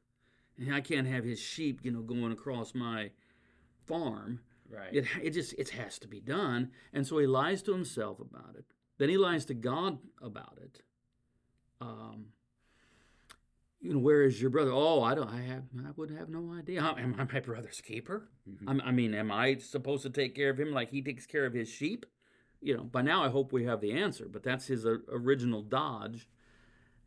And 0.58 0.74
I 0.74 0.82
can't 0.82 1.08
have 1.08 1.24
his 1.24 1.40
sheep, 1.40 1.80
you 1.84 1.92
know, 1.92 2.02
going 2.02 2.32
across 2.32 2.76
my 2.76 3.12
farm. 3.86 4.42
Right. 4.70 4.94
It, 4.94 5.06
it 5.22 5.30
just 5.32 5.54
it 5.54 5.70
has 5.70 5.98
to 6.00 6.08
be 6.08 6.20
done. 6.20 6.72
And 6.92 7.08
so 7.08 7.18
he 7.18 7.28
lies 7.28 7.64
to 7.64 7.72
himself 7.72 8.20
about 8.20 8.56
it. 8.58 8.66
Then 8.98 9.10
he 9.10 9.18
lies 9.18 9.46
to 9.46 9.54
God 9.54 10.00
about 10.22 10.60
it. 10.62 10.82
Um, 11.80 12.28
you 13.84 13.94
know, 13.94 14.00
where 14.00 14.24
is 14.24 14.42
your 14.42 14.50
brother? 14.50 14.72
Oh, 14.74 15.02
I 15.04 15.14
don't. 15.14 15.30
I 15.30 15.42
have. 15.42 15.64
I 15.86 15.92
would 15.98 16.10
have 16.12 16.30
no 16.30 16.54
idea. 16.54 16.82
Am 16.82 17.16
I 17.20 17.26
my 17.32 17.40
brother's 17.42 17.82
keeper? 17.82 18.30
Mhm. 18.50 18.68
I'm- 18.68 18.82
I 18.82 18.92
mean, 18.92 19.14
am 19.14 19.30
I 19.30 19.56
supposed 19.58 20.04
to 20.04 20.10
take 20.10 20.34
care 20.36 20.50
of 20.50 20.60
him 20.60 20.72
like 20.72 20.90
he 20.92 21.02
takes 21.02 21.26
care 21.26 21.46
of 21.46 21.54
his 21.54 21.68
sheep? 21.68 22.06
You 22.62 22.78
know, 22.78 22.84
by 22.86 23.02
now 23.02 23.24
I 23.24 23.28
hope 23.30 23.52
we 23.52 23.66
have 23.66 23.82
the 23.82 23.92
answer, 23.92 24.30
but 24.30 24.42
that's 24.42 24.68
his 24.68 24.86
uh, 24.86 25.00
original 25.10 25.62
dodge. 25.62 26.30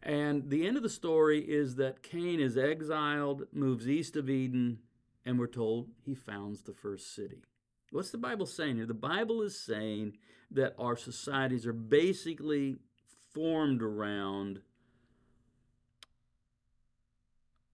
And 0.02 0.50
the 0.50 0.66
end 0.66 0.76
of 0.76 0.82
the 0.82 0.90
story 0.90 1.40
is 1.40 1.76
that 1.76 2.02
Cain 2.02 2.40
is 2.40 2.58
exiled, 2.58 3.46
moves 3.52 3.88
east 3.88 4.14
of 4.14 4.28
Eden, 4.28 4.80
and 5.24 5.38
we're 5.38 5.46
told 5.46 5.88
he 6.04 6.14
founds 6.14 6.62
the 6.62 6.74
first 6.74 7.14
city. 7.14 7.42
What's 7.90 8.10
the 8.10 8.18
Bible 8.18 8.44
saying 8.44 8.76
here? 8.76 8.84
The 8.86 8.92
Bible 8.92 9.40
is 9.40 9.58
saying 9.58 10.18
that 10.50 10.74
our 10.78 10.96
societies 10.96 11.66
are 11.66 11.72
basically 11.72 12.76
formed 13.32 13.82
around 13.82 14.60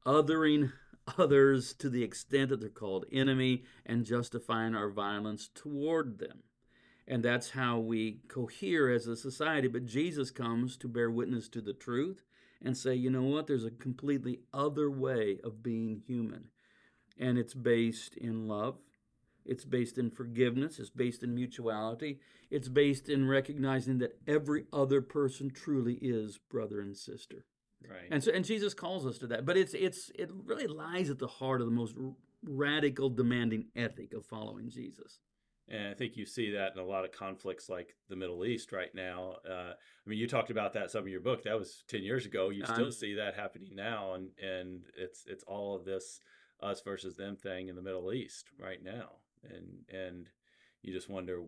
othering 0.06 0.72
others 1.18 1.74
to 1.74 1.88
the 1.88 2.02
extent 2.02 2.50
that 2.50 2.60
they're 2.60 2.68
called 2.68 3.06
enemy 3.12 3.64
and 3.84 4.04
justifying 4.04 4.74
our 4.74 4.90
violence 4.90 5.48
toward 5.54 6.18
them. 6.18 6.42
And 7.06 7.24
that's 7.24 7.50
how 7.50 7.78
we 7.78 8.20
cohere 8.28 8.90
as 8.90 9.06
a 9.06 9.16
society. 9.16 9.68
But 9.68 9.86
Jesus 9.86 10.30
comes 10.30 10.76
to 10.78 10.88
bear 10.88 11.10
witness 11.10 11.48
to 11.50 11.60
the 11.60 11.72
truth 11.72 12.22
and 12.64 12.76
say, 12.76 12.94
you 12.94 13.10
know 13.10 13.22
what? 13.24 13.46
There's 13.46 13.64
a 13.64 13.70
completely 13.70 14.40
other 14.54 14.90
way 14.90 15.38
of 15.42 15.62
being 15.62 16.02
human. 16.06 16.44
And 17.18 17.38
it's 17.38 17.54
based 17.54 18.16
in 18.16 18.46
love, 18.46 18.78
it's 19.44 19.64
based 19.64 19.98
in 19.98 20.10
forgiveness, 20.10 20.78
it's 20.78 20.90
based 20.90 21.22
in 21.22 21.34
mutuality, 21.34 22.20
it's 22.50 22.68
based 22.68 23.08
in 23.08 23.28
recognizing 23.28 23.98
that 23.98 24.18
every 24.26 24.64
other 24.72 25.02
person 25.02 25.50
truly 25.50 25.98
is 26.00 26.38
brother 26.38 26.80
and 26.80 26.96
sister. 26.96 27.44
Right. 27.88 28.08
And 28.10 28.22
so, 28.22 28.32
and 28.32 28.44
Jesus 28.44 28.74
calls 28.74 29.06
us 29.06 29.18
to 29.18 29.26
that. 29.28 29.44
But 29.44 29.56
it's 29.56 29.74
it's 29.74 30.10
it 30.14 30.30
really 30.32 30.66
lies 30.66 31.10
at 31.10 31.18
the 31.18 31.26
heart 31.26 31.60
of 31.60 31.66
the 31.66 31.72
most 31.72 31.94
radical, 32.42 33.10
demanding 33.10 33.66
ethic 33.76 34.12
of 34.12 34.26
following 34.26 34.68
Jesus. 34.70 35.20
And 35.68 35.88
I 35.88 35.94
think 35.94 36.16
you 36.16 36.26
see 36.26 36.50
that 36.52 36.72
in 36.74 36.80
a 36.80 36.84
lot 36.84 37.04
of 37.04 37.12
conflicts 37.12 37.68
like 37.68 37.94
the 38.08 38.16
Middle 38.16 38.44
East 38.44 38.72
right 38.72 38.92
now. 38.94 39.36
Uh, 39.48 39.72
I 39.72 40.06
mean, 40.10 40.18
you 40.18 40.26
talked 40.26 40.50
about 40.50 40.72
that 40.74 40.90
some 40.90 41.02
of 41.02 41.08
your 41.08 41.20
book. 41.20 41.44
That 41.44 41.58
was 41.58 41.84
ten 41.88 42.02
years 42.02 42.26
ago. 42.26 42.50
You 42.50 42.64
still 42.66 42.90
see 42.92 43.14
that 43.14 43.34
happening 43.36 43.74
now, 43.74 44.14
and 44.14 44.30
and 44.42 44.82
it's 44.96 45.24
it's 45.26 45.44
all 45.44 45.74
of 45.76 45.84
this 45.84 46.20
us 46.60 46.80
versus 46.82 47.16
them 47.16 47.36
thing 47.36 47.68
in 47.68 47.76
the 47.76 47.82
Middle 47.82 48.12
East 48.12 48.46
right 48.58 48.82
now, 48.82 49.16
and 49.48 49.84
and 49.88 50.28
you 50.82 50.92
just 50.92 51.08
wonder, 51.08 51.42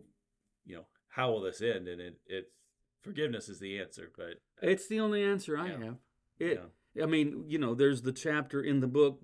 you 0.65 0.75
know, 0.75 0.85
how 1.09 1.31
will 1.31 1.41
this 1.41 1.61
end? 1.61 1.87
And 1.87 2.01
it 2.01 2.19
it 2.25 2.45
forgiveness 3.03 3.49
is 3.49 3.59
the 3.59 3.79
answer, 3.79 4.11
but 4.17 4.41
It's 4.61 4.87
the 4.87 4.99
only 5.01 5.23
answer 5.23 5.57
I 5.57 5.67
Yeah. 5.67 5.83
have. 5.83 5.97
It, 6.39 6.61
yeah, 6.93 7.03
I 7.03 7.07
mean, 7.07 7.45
you 7.47 7.57
know, 7.57 7.73
there's 7.75 8.01
the 8.01 8.11
chapter 8.11 8.61
in 8.61 8.79
the 8.79 8.87
book, 8.87 9.21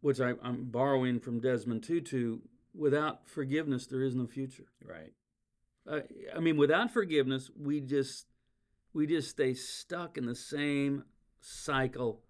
which 0.00 0.20
I, 0.20 0.34
I'm 0.42 0.64
borrowing 0.64 1.20
from 1.20 1.40
Desmond 1.40 1.82
Tutu. 1.84 2.38
Without 2.74 3.28
forgiveness, 3.28 3.86
there 3.86 4.02
is 4.02 4.14
no 4.14 4.26
future. 4.26 4.66
right, 4.84 5.12
Uh, 5.86 6.00
I 6.36 6.40
mean, 6.40 6.56
without 6.56 6.92
forgiveness, 6.92 7.50
we 7.56 7.80
just 7.80 8.26
we 8.92 9.06
just 9.06 9.30
stay 9.30 9.54
stuck 9.54 10.16
in 10.16 10.26
the 10.26 10.34
same 10.34 11.04
cycle 11.40 12.22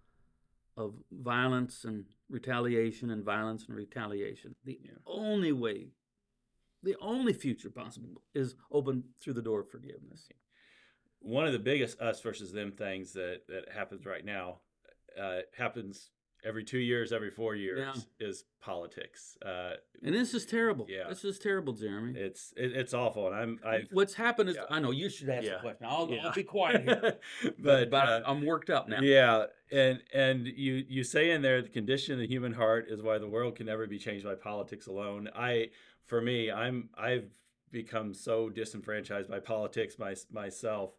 of 0.77 0.93
violence 1.11 1.83
and 1.83 2.05
retaliation 2.29 3.09
and 3.09 3.23
violence 3.23 3.65
and 3.67 3.75
retaliation. 3.75 4.55
The 4.65 4.79
Yeah. 4.83 4.91
only 5.05 5.51
way, 5.51 5.91
the 6.83 6.95
only 7.01 7.33
future 7.33 7.69
possible 7.69 8.21
is 8.33 8.55
open 8.71 9.03
through 9.19 9.33
the 9.33 9.41
door 9.41 9.61
of 9.61 9.69
forgiveness. 9.69 10.29
One 11.21 11.45
of 11.45 11.53
the 11.53 11.59
biggest 11.59 11.99
us 11.99 12.21
versus 12.21 12.51
them 12.51 12.71
things 12.71 13.13
that 13.13 13.41
that 13.47 13.69
happens 13.73 14.05
right 14.05 14.23
now 14.25 14.59
uh, 15.19 15.39
happens 15.57 16.11
every 16.45 16.63
two 16.63 16.77
years, 16.77 17.11
every 17.11 17.29
four 17.31 17.53
years 17.53 18.07
is 18.19 18.45
politics. 18.61 19.37
Uh, 19.45 19.71
And 20.01 20.15
this 20.15 20.33
is 20.33 20.45
terrible. 20.45 20.85
Yeah. 20.87 21.09
This 21.09 21.25
is 21.25 21.37
terrible, 21.37 21.73
Jeremy. 21.73 22.17
it's 22.17 22.53
it, 22.55 22.71
it's 22.71 22.93
awful, 22.93 23.27
and 23.27 23.35
I'm 23.35 23.59
I 23.65 23.81
What's 23.91 24.13
happened 24.13 24.49
is, 24.49 24.55
yeah. 24.55 24.63
I 24.69 24.79
know 24.79 24.91
you 24.91 25.09
should 25.09 25.27
ask 25.29 25.45
Yeah. 25.45 25.55
the 25.55 25.59
question. 25.59 25.85
I'll, 25.89 26.09
Yeah. 26.09 26.27
I'll 26.27 26.33
be 26.33 26.43
quiet 26.43 26.83
here. 26.83 27.17
but, 27.59 27.89
but 27.89 28.07
uh, 28.07 28.21
I'm 28.25 28.45
worked 28.45 28.69
up 28.69 28.87
now. 28.87 29.01
Yeah, 29.01 29.45
and 29.71 30.01
and 30.13 30.47
you 30.47 30.85
you 30.87 31.03
say 31.03 31.31
in 31.31 31.41
there 31.41 31.61
the 31.61 31.67
condition 31.69 32.13
of 32.13 32.19
the 32.19 32.27
human 32.27 32.53
heart 32.53 32.85
is 32.89 33.01
why 33.01 33.17
the 33.17 33.27
world 33.27 33.57
can 33.57 33.65
never 33.65 33.85
be 33.87 33.99
changed 33.99 34.23
by 34.23 34.35
politics 34.35 34.87
alone. 34.87 35.29
I 35.35 35.71
for 36.05 36.21
me, 36.21 36.49
I'm 36.49 36.89
I've 36.97 37.29
become 37.71 38.13
so 38.13 38.49
disenfranchised 38.49 39.29
by 39.29 39.39
politics 39.39 39.99
my, 39.99 40.15
myself. 40.31 40.91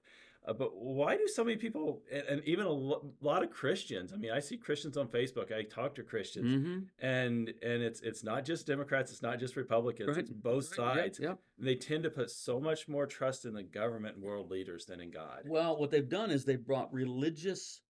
Uh, 0.47 0.55
but 0.55 0.75
why 0.75 1.17
do 1.19 1.29
so 1.29 1.45
many 1.45 1.57
people 1.59 2.01
and, 2.11 2.23
and 2.23 2.45
even 2.47 2.65
a 2.65 2.71
lo- 2.71 3.13
lot 3.21 3.43
of 3.43 3.51
Christians? 3.51 4.11
I 4.13 4.17
mean, 4.17 4.31
I 4.31 4.41
see 4.41 4.57
Christians 4.57 4.97
on 4.97 5.07
Facebook. 5.09 5.53
I 5.53 5.65
talk 5.65 5.95
to 5.97 6.03
Christians, 6.03 6.47
Mm-hmm. 6.47 6.79
and 7.07 7.49
and 7.63 7.83
it's 7.83 8.01
it's 8.01 8.25
not 8.25 8.47
just 8.47 8.67
Democrats, 8.67 9.13
it's 9.13 9.21
not 9.21 9.39
just 9.39 9.55
Republicans, 9.55 10.09
Right, 10.09 10.19
it's 10.19 10.31
both 10.31 10.71
Right, 10.79 10.95
sides. 10.97 11.21
Yep, 11.21 11.29
yep. 11.29 11.39
They 11.59 11.75
tend 11.75 12.05
to 12.05 12.11
put 12.11 12.31
so 12.31 12.59
much 12.59 12.89
more 12.89 13.07
trust 13.07 13.45
in 13.45 13.53
the 13.53 13.63
government 13.63 14.17
and 14.17 14.25
world 14.25 14.51
leaders 14.51 14.87
than 14.87 14.99
in 15.01 15.11
God. 15.11 15.43
Well, 15.47 15.77
what 15.79 15.91
they've 15.91 16.09
done 16.09 16.31
is 16.31 16.47
they've 16.47 16.65
brought 16.67 16.91
religious 16.93 17.83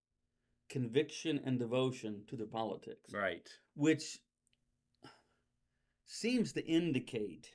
conviction 0.69 1.41
and 1.45 1.57
devotion 1.59 2.23
to 2.29 2.37
their 2.37 2.47
politics, 2.49 3.13
Right. 3.13 3.49
which 3.75 4.19
seems 6.07 6.53
to 6.55 6.67
indicate 6.67 7.55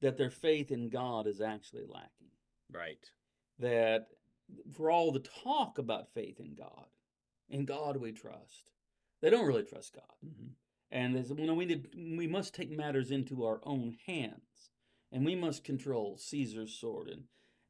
that 0.00 0.16
their 0.18 0.30
faith 0.30 0.70
in 0.70 0.90
God 0.90 1.26
is 1.26 1.40
actually 1.40 1.84
lacking. 1.88 2.28
Right. 2.70 3.10
That 3.58 4.08
for 4.72 4.90
all 4.90 5.12
the 5.12 5.20
talk 5.20 5.78
about 5.78 6.12
faith 6.14 6.40
in 6.40 6.54
God, 6.54 6.86
in 7.48 7.64
God 7.64 7.96
we 7.96 8.12
trust, 8.12 8.70
they 9.20 9.30
don't 9.30 9.46
really 9.46 9.64
trust 9.64 9.94
God. 9.94 10.14
Mhm. 10.24 10.50
And 10.90 11.14
they 11.14 11.22
said, 11.22 11.36
well, 11.36 11.46
no, 11.48 11.54
we, 11.54 11.66
need, 11.66 11.88
we 12.16 12.26
must 12.26 12.54
take 12.54 12.70
matters 12.70 13.10
into 13.10 13.44
our 13.44 13.60
own 13.64 13.96
hands, 14.06 14.70
and 15.12 15.24
we 15.24 15.34
must 15.34 15.62
control 15.64 16.16
Caesar's 16.16 16.72
sword. 16.72 17.08
And, 17.08 17.24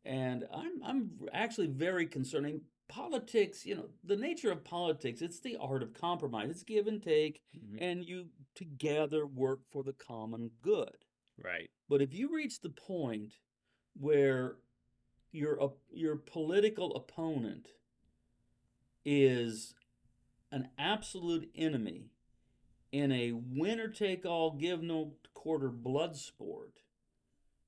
and 0.04 0.44
I'm, 0.54 0.82
I'm 0.84 1.10
actually 1.32 1.66
very 1.66 2.06
concerning 2.06 2.60
politics. 2.88 3.66
You 3.66 3.74
know, 3.74 3.88
the 4.04 4.16
nature 4.16 4.52
of 4.52 4.62
politics, 4.64 5.20
it's 5.20 5.40
the 5.40 5.56
art 5.56 5.82
of 5.82 5.94
compromise. 5.94 6.48
It's 6.50 6.62
give 6.62 6.86
and 6.86 7.02
take, 7.02 7.42
Mhm. 7.56 7.78
and 7.80 8.04
you 8.04 8.28
together 8.54 9.26
work 9.26 9.60
for 9.70 9.82
the 9.82 9.94
common 9.94 10.50
good. 10.62 11.04
Right. 11.42 11.70
But 11.88 12.02
if 12.02 12.14
you 12.14 12.32
reach 12.32 12.60
the 12.60 12.70
point 12.70 13.32
where 13.94 14.58
your 15.32 15.72
your 15.90 16.16
political 16.16 16.94
opponent 16.96 17.68
is 19.04 19.74
an 20.50 20.68
absolute 20.78 21.50
enemy 21.54 22.10
in 22.92 23.12
a 23.12 23.32
winner 23.32 23.88
take 23.88 24.24
all, 24.24 24.52
give 24.52 24.82
no 24.82 25.12
quarter 25.34 25.68
blood 25.68 26.16
sport, 26.16 26.80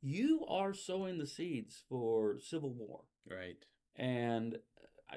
you 0.01 0.45
are 0.49 0.73
sowing 0.73 1.19
the 1.19 1.27
seeds 1.27 1.83
for 1.89 2.39
civil 2.41 2.71
war. 2.71 3.01
Right. 3.31 3.65
And 3.97 4.55
uh, 4.55 5.15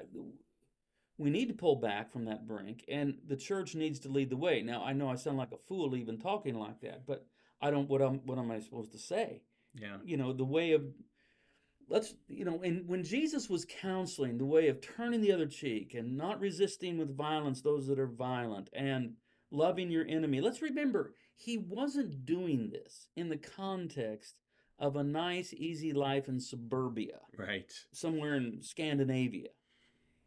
we 1.16 1.30
need 1.30 1.48
to 1.48 1.54
pull 1.54 1.76
back 1.76 2.12
from 2.12 2.26
that 2.26 2.46
brink, 2.46 2.84
and 2.88 3.18
the 3.26 3.36
church 3.36 3.74
needs 3.74 4.00
to 4.00 4.08
lead 4.08 4.30
the 4.30 4.36
way. 4.36 4.62
Now, 4.62 4.84
I 4.84 4.92
know 4.92 5.08
I 5.08 5.14
sound 5.14 5.38
like 5.38 5.52
a 5.52 5.56
fool 5.56 5.96
even 5.96 6.18
talking 6.18 6.58
like 6.58 6.80
that, 6.82 7.06
but 7.06 7.26
I 7.62 7.70
don't. 7.70 7.88
What 7.88 8.02
i'm 8.02 8.20
what 8.26 8.38
am 8.38 8.50
I 8.50 8.60
supposed 8.60 8.92
to 8.92 8.98
say? 8.98 9.42
Yeah. 9.76 9.96
you 10.04 10.16
know 10.16 10.32
the 10.32 10.44
way 10.44 10.72
of 10.72 10.84
let's 11.88 12.14
you 12.28 12.44
know 12.44 12.60
and 12.62 12.86
when 12.88 13.02
jesus 13.04 13.48
was 13.48 13.64
counseling 13.64 14.38
the 14.38 14.44
way 14.44 14.68
of 14.68 14.80
turning 14.80 15.20
the 15.20 15.32
other 15.32 15.46
cheek 15.46 15.94
and 15.94 16.16
not 16.16 16.40
resisting 16.40 16.98
with 16.98 17.16
violence 17.16 17.60
those 17.60 17.86
that 17.86 17.98
are 17.98 18.06
violent 18.06 18.70
and 18.72 19.14
loving 19.50 19.90
your 19.90 20.06
enemy 20.06 20.40
let's 20.40 20.62
remember 20.62 21.14
he 21.36 21.58
wasn't 21.58 22.24
doing 22.24 22.70
this 22.70 23.08
in 23.16 23.28
the 23.28 23.36
context 23.36 24.36
of 24.78 24.96
a 24.96 25.04
nice 25.04 25.52
easy 25.52 25.92
life 25.92 26.28
in 26.28 26.40
suburbia. 26.40 27.20
Right. 27.36 27.72
somewhere 27.92 28.34
in 28.34 28.62
scandinavia. 28.62 29.48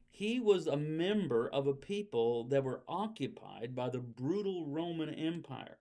He 0.09 0.39
was 0.39 0.67
a 0.67 0.77
member 0.77 1.49
of 1.49 1.67
a 1.67 1.73
people 1.73 2.45
that 2.45 2.63
were 2.63 2.81
occupied 2.87 3.75
by 3.75 3.89
the 3.89 3.99
brutal 3.99 4.65
roman 4.65 5.13
empire. 5.13 5.77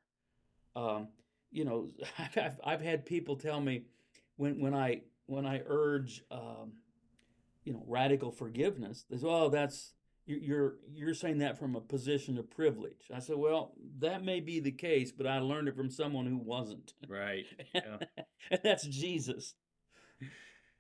Um, 0.74 1.08
you 1.50 1.64
know, 1.64 1.90
I've, 2.18 2.36
I've, 2.36 2.60
I've 2.64 2.80
had 2.82 3.06
people 3.06 3.36
tell 3.36 3.60
me 3.60 3.84
when 4.36 4.60
when 4.60 4.74
I 4.74 5.02
when 5.26 5.46
I 5.46 5.62
urge, 5.66 6.22
um, 6.30 6.72
you 7.64 7.72
know, 7.72 7.84
radical 7.86 8.30
forgiveness, 8.30 9.04
they 9.10 9.16
say, 9.18 9.26
"Oh, 9.28 9.48
that's 9.48 9.92
you- 10.24 10.38
you're 10.38 10.78
you're 10.92 11.14
saying 11.14 11.38
that 11.38 11.58
from 11.58 11.76
a 11.76 11.80
position 11.80 12.38
of 12.38 12.50
privilege." 12.50 13.10
I 13.12 13.18
said, 13.20 13.36
"Well, 13.36 13.74
that 13.98 14.24
may 14.24 14.40
be 14.40 14.60
the 14.60 14.72
case, 14.72 15.12
but 15.12 15.26
I 15.26 15.38
learned 15.38 15.68
it 15.68 15.76
from 15.76 15.90
someone 15.90 16.26
who 16.26 16.38
wasn't, 16.38 16.94
Right. 17.08 17.46
Yeah. 17.74 17.98
and 18.50 18.60
that's 18.62 18.86
Jesus." 18.86 19.54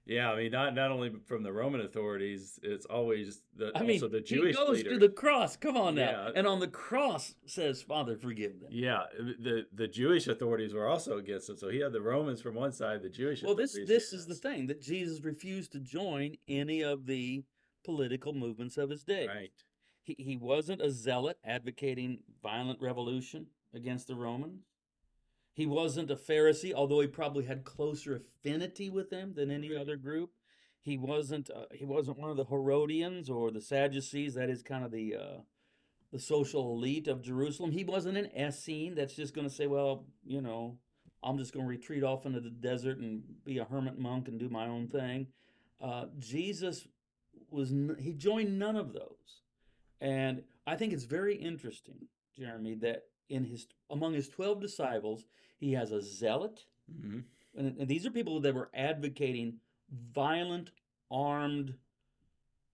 Yeah, 0.06 0.30
I 0.30 0.36
mean, 0.36 0.52
not 0.52 0.74
not 0.76 0.92
only 0.92 1.10
from 1.26 1.42
the 1.42 1.52
Roman 1.52 1.80
authorities, 1.80 2.60
it's 2.62 2.86
always 2.86 3.42
the 3.56 3.72
I 3.74 3.82
mean, 3.82 3.96
also 3.96 4.06
the 4.06 4.20
Jewish. 4.20 4.56
he 4.56 4.64
goes 4.64 4.76
leader. 4.76 4.90
to 4.90 4.98
the 4.98 5.08
cross. 5.08 5.56
Come 5.56 5.76
on 5.76 5.96
now, 5.96 6.26
Yeah. 6.28 6.32
and 6.36 6.46
on 6.46 6.60
the 6.60 6.68
cross 6.68 7.34
says, 7.44 7.82
"Father, 7.82 8.16
forgive 8.16 8.60
them." 8.60 8.68
yeah, 8.70 9.00
the 9.18 9.66
the 9.72 9.88
Jewish 9.88 10.28
authorities 10.28 10.72
were 10.72 10.86
also 10.86 11.18
against 11.18 11.50
it. 11.50 11.58
So 11.58 11.68
he 11.68 11.80
had 11.80 11.92
the 11.92 12.00
Romans 12.00 12.40
from 12.40 12.54
one 12.54 12.70
side, 12.72 13.02
the 13.02 13.08
Jewish. 13.08 13.42
Well, 13.42 13.56
this 13.56 13.76
this 13.86 14.12
is 14.12 14.26
the 14.26 14.36
thing 14.36 14.68
that 14.68 14.80
Jesus 14.80 15.24
refused 15.24 15.72
to 15.72 15.80
join 15.80 16.36
any 16.46 16.82
of 16.82 17.06
the 17.06 17.44
political 17.84 18.32
movements 18.32 18.76
of 18.78 18.90
his 18.90 19.02
day. 19.02 19.26
Right. 19.26 19.52
He, 20.04 20.14
he 20.18 20.36
wasn't 20.36 20.82
a 20.82 20.90
zealot 20.92 21.38
advocating 21.44 22.20
violent 22.40 22.80
revolution 22.80 23.48
against 23.74 24.06
the 24.06 24.14
Romans. 24.14 24.62
He 25.56 25.64
wasn't 25.64 26.10
a 26.10 26.16
Pharisee, 26.16 26.74
although 26.74 27.00
he 27.00 27.06
probably 27.06 27.46
had 27.46 27.64
closer 27.64 28.14
affinity 28.14 28.90
with 28.90 29.08
them 29.08 29.32
than 29.32 29.50
any 29.50 29.74
other 29.74 29.96
group. 29.96 30.32
He 30.82 30.98
wasn't 30.98 31.48
uh, 31.48 31.64
he 31.72 31.86
wasn't 31.86 32.18
one 32.18 32.28
of 32.28 32.36
the 32.36 32.44
Herodians 32.44 33.30
or 33.30 33.50
the 33.50 33.62
Sadducees. 33.62 34.34
That 34.34 34.50
is 34.50 34.62
kind 34.62 34.84
of 34.84 34.90
the 34.90 35.16
uh, 35.16 35.40
the 36.12 36.18
social 36.18 36.74
elite 36.74 37.08
of 37.08 37.22
Jerusalem. 37.22 37.70
He 37.70 37.84
wasn't 37.84 38.18
an 38.18 38.28
Essene 38.36 38.94
that's 38.94 39.16
just 39.16 39.34
going 39.34 39.48
to 39.48 39.52
say, 39.52 39.66
well, 39.66 40.04
you 40.26 40.42
know, 40.42 40.76
I'm 41.22 41.38
just 41.38 41.54
going 41.54 41.64
to 41.64 41.70
retreat 41.70 42.04
off 42.04 42.26
into 42.26 42.40
the 42.40 42.50
desert 42.50 42.98
and 42.98 43.22
be 43.42 43.56
a 43.56 43.64
hermit 43.64 43.98
monk 43.98 44.28
and 44.28 44.38
do 44.38 44.50
my 44.50 44.66
own 44.66 44.88
thing. 44.88 45.28
Uh, 45.80 46.04
Jesus 46.18 46.86
was 47.48 47.70
n- 47.70 47.96
he 47.98 48.12
joined 48.12 48.58
none 48.58 48.76
of 48.76 48.92
those. 48.92 49.40
And 50.02 50.42
I 50.66 50.76
think 50.76 50.92
it's 50.92 51.04
very 51.04 51.34
interesting, 51.34 52.08
Jeremy, 52.38 52.74
that 52.82 53.04
in 53.28 53.44
his 53.44 53.66
among 53.90 54.14
his 54.14 54.28
12 54.28 54.60
disciples, 54.60 55.24
he 55.58 55.72
has 55.72 55.92
a 55.92 56.00
zealot, 56.02 56.64
hmm 56.90 57.20
and, 57.56 57.76
and 57.78 57.88
these 57.88 58.06
are 58.06 58.10
people 58.10 58.40
that 58.40 58.54
were 58.54 58.70
advocating 58.74 59.54
violent 60.12 60.70
armed 61.10 61.74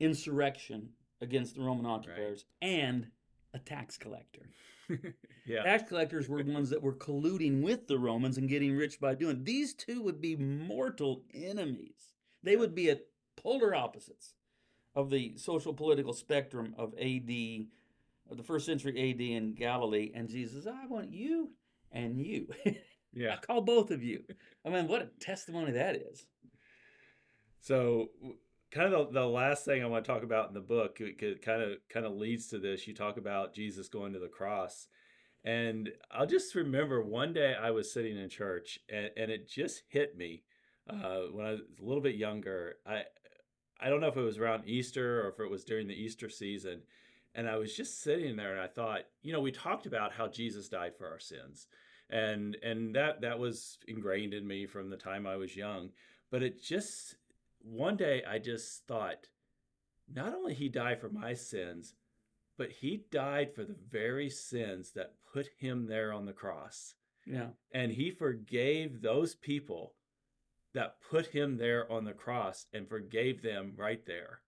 insurrection 0.01 0.88
against 1.21 1.55
the 1.55 1.62
Roman 1.62 1.87
occupiers 1.87 2.45
and 2.61 3.07
a 3.55 3.59
tax 3.59 3.97
collector. 3.97 4.49
yeah. 5.47 5.62
Tax 5.62 5.88
collectors 5.88 6.29
were 6.29 6.43
ones 6.43 6.71
that 6.71 6.83
were 6.83 6.95
colluding 6.95 7.62
with 7.62 7.87
the 7.87 7.99
Romans 7.99 8.38
and 8.38 8.49
getting 8.49 8.77
rich 8.77 8.99
by 9.01 9.15
doing. 9.15 9.45
These 9.45 9.75
two 9.75 10.03
would 10.03 10.21
be 10.21 10.37
mortal 10.37 11.23
enemies. 11.33 12.15
They 12.43 12.57
would 12.57 12.75
be 12.75 12.91
at 12.91 13.07
polar 13.37 13.75
opposites 13.75 14.35
of 14.95 15.11
the 15.11 15.35
social 15.37 15.73
political 15.73 16.12
spectrum 16.12 16.75
of 16.77 16.93
AD, 16.99 17.67
of 18.33 18.38
the 18.38 18.42
first 18.45 18.66
century 18.66 19.11
AD 19.11 19.21
in 19.21 19.55
Galilee. 19.55 20.11
And 20.14 20.29
Jesus, 20.29 20.66
I 20.66 20.87
want 20.87 21.12
you 21.12 21.51
and 21.92 22.18
you. 22.18 22.49
I 22.66 22.77
Yeah. 23.12 23.37
call 23.37 23.61
both 23.61 23.90
of 23.90 24.03
you. 24.03 24.25
I 24.64 24.71
mean, 24.71 24.88
what 24.88 25.03
a 25.03 25.11
testimony 25.21 25.73
that 25.73 25.97
is. 25.97 26.27
So, 27.61 28.09
kind 28.71 28.92
of 28.92 29.12
the, 29.12 29.21
the 29.21 29.27
last 29.27 29.64
thing 29.64 29.83
I 29.83 29.87
want 29.87 30.05
to 30.05 30.11
talk 30.12 30.23
about 30.23 30.49
in 30.49 30.55
the 30.55 30.61
book, 30.61 30.97
it 31.01 31.42
kind 31.45 31.62
of 31.62 31.77
kind 31.88 32.07
of 32.07 32.12
leads 32.12 32.49
to 32.49 32.59
this. 32.59 32.88
You 32.88 32.95
talk 32.95 33.16
about 33.18 33.55
Jesus 33.55 33.88
going 33.88 34.12
to 34.14 34.18
the 34.18 34.29
cross, 34.29 34.88
and 35.45 35.90
I'll 36.11 36.27
just 36.27 36.55
remember 36.55 37.03
one 37.03 37.33
day 37.33 37.55
I 37.55 37.71
was 37.71 37.92
sitting 37.92 38.16
in 38.18 38.29
church, 38.29 38.79
and, 38.88 39.11
and 39.16 39.31
it 39.31 39.49
just 39.49 39.83
hit 39.88 40.16
me 40.16 40.42
uh, 40.90 41.21
when 41.33 41.47
I 41.47 41.51
was 41.53 41.61
a 41.81 41.85
little 41.85 42.03
bit 42.03 42.16
younger. 42.16 42.77
I 42.87 43.03
I 43.81 43.88
don't 43.90 44.01
know 44.01 44.09
if 44.09 44.16
it 44.16 44.23
was 44.23 44.38
around 44.38 44.64
Easter 44.66 45.23
or 45.23 45.29
if 45.29 45.40
it 45.40 45.51
was 45.51 45.64
during 45.64 45.87
the 45.87 45.95
Easter 45.95 46.29
season, 46.29 46.83
and 47.35 47.49
I 47.49 47.57
was 47.57 47.75
just 47.75 48.03
sitting 48.03 48.37
there, 48.37 48.53
and 48.53 48.61
I 48.61 48.66
thought, 48.66 49.03
you 49.23 49.33
know, 49.33 49.40
we 49.40 49.53
talked 49.53 49.87
about 49.87 50.12
how 50.12 50.29
Jesus 50.29 50.68
died 50.68 50.92
for 50.97 51.09
our 51.09 51.18
sins, 51.18 51.66
and 52.11 52.57
and 52.62 52.95
that 52.95 53.21
that 53.23 53.38
was 53.38 53.79
ingrained 53.88 54.35
in 54.35 54.47
me 54.47 54.66
from 54.66 54.90
the 54.90 54.97
time 54.97 55.27
I 55.27 55.37
was 55.37 55.57
young, 55.57 55.90
but 56.31 56.42
it 56.42 56.62
just 56.62 57.16
one 57.61 57.97
day 57.97 58.23
I 58.29 58.38
just 58.38 58.87
thought, 58.87 59.29
not 60.12 60.35
only 60.35 60.55
he 60.55 60.68
died 60.68 61.01
for 61.01 61.09
my 61.09 61.35
sins, 61.35 61.95
but 62.59 62.71
he 62.71 63.05
died 63.11 63.55
for 63.55 63.64
the 63.64 63.77
very 63.90 64.29
sins 64.29 64.92
that 64.92 65.14
put 65.33 65.49
him 65.59 65.87
there 65.87 66.12
on 66.12 66.27
the 66.27 66.33
cross. 66.33 66.95
Yeah. 67.27 67.49
And 67.73 67.92
he 67.92 68.11
forgave 68.11 69.01
those 69.01 69.35
people 69.35 69.95
that 70.75 70.97
put 71.11 71.27
him 71.27 71.57
there 71.57 71.90
on 71.90 72.05
the 72.05 72.12
cross 72.12 72.66
and 72.73 72.88
forgave 72.88 73.42
them 73.42 73.75
right 73.77 74.05
there. 74.07 74.40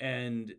And 0.00 0.52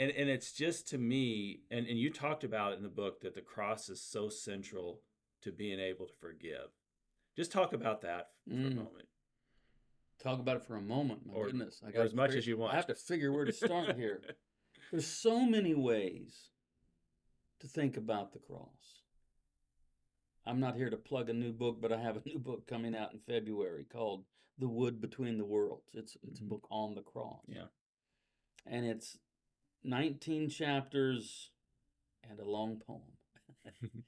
and 0.00 0.10
and 0.12 0.28
it's 0.30 0.52
just 0.52 0.88
to 0.88 0.98
me, 0.98 1.60
and, 1.70 1.86
and 1.86 1.98
you 1.98 2.10
talked 2.10 2.42
about 2.42 2.72
it 2.72 2.76
in 2.78 2.82
the 2.82 2.88
book 2.88 3.20
that 3.20 3.34
the 3.34 3.40
cross 3.40 3.88
is 3.88 4.02
so 4.02 4.28
central 4.28 5.02
to 5.42 5.52
being 5.52 5.78
able 5.78 6.06
to 6.06 6.12
forgive. 6.20 6.68
Just 7.36 7.52
talk 7.52 7.72
about 7.72 8.00
that 8.02 8.30
for 8.48 8.54
Mm. 8.54 8.66
a 8.72 8.74
moment. 8.74 9.08
Talk 10.22 10.38
about 10.40 10.56
it 10.56 10.64
for 10.64 10.76
a 10.76 10.82
moment. 10.82 11.24
My 11.26 11.34
Or- 11.34 11.46
goodness. 11.46 11.80
I 11.82 11.88
or 11.88 11.92
gotta 11.92 12.04
as 12.04 12.14
much 12.14 12.30
figure- 12.30 12.38
as 12.38 12.46
you 12.46 12.56
want. 12.58 12.72
I 12.72 12.76
have 12.76 12.86
to 12.88 12.94
figure 12.94 13.32
where 13.32 13.44
to 13.44 13.52
start 13.52 13.96
here. 13.96 14.22
There's 14.90 15.06
so 15.06 15.46
many 15.46 15.74
ways 15.74 16.50
to 17.60 17.68
think 17.68 17.96
about 17.96 18.32
the 18.32 18.38
cross. 18.38 19.02
I'm 20.46 20.60
not 20.60 20.76
here 20.76 20.90
to 20.90 20.96
plug 20.96 21.28
a 21.30 21.34
new 21.34 21.52
book, 21.52 21.80
but 21.80 21.92
I 21.92 22.00
have 22.00 22.16
a 22.16 22.22
new 22.26 22.38
book 22.38 22.66
coming 22.66 22.94
out 22.96 23.12
in 23.12 23.20
February 23.20 23.84
called 23.84 24.24
The 24.58 24.68
Wood 24.68 25.00
Between 25.00 25.38
the 25.38 25.44
Worlds. 25.46 25.94
It's 25.94 26.16
it's 26.22 26.40
Mhm. 26.40 26.46
a 26.46 26.48
book 26.48 26.66
on 26.70 26.94
the 26.94 27.02
cross. 27.02 27.44
Yeah. 27.46 27.68
And 28.66 28.84
it's 28.84 29.16
19 29.84 30.48
chapters 30.50 31.50
and 32.28 32.38
a 32.38 32.44
long 32.44 32.80
poem. 32.86 33.02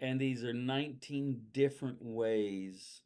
and 0.00 0.20
these 0.20 0.44
are 0.44 0.52
19 0.52 1.42
different 1.52 1.98
ways 2.02 3.02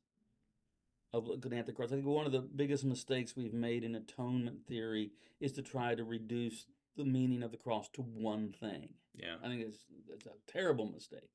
of 1.12 1.26
looking 1.26 1.52
at 1.52 1.66
the 1.66 1.72
cross. 1.72 1.92
I 1.92 1.96
think 1.96 2.06
one 2.06 2.26
of 2.26 2.32
the 2.32 2.40
biggest 2.40 2.84
mistakes 2.84 3.36
we've 3.36 3.54
made 3.54 3.84
in 3.84 3.94
atonement 3.94 4.66
theory 4.66 5.10
is 5.40 5.52
to 5.52 5.62
try 5.62 5.94
to 5.94 6.04
reduce 6.04 6.66
the 6.96 7.04
meaning 7.04 7.42
of 7.42 7.50
the 7.50 7.56
cross 7.56 7.88
to 7.90 8.02
one 8.02 8.52
thing. 8.52 8.94
Yeah. 9.14 9.36
I 9.42 9.48
think 9.48 9.62
it's, 9.62 9.84
it's 10.08 10.26
a 10.26 10.50
terrible 10.50 10.86
mistake. 10.90 11.30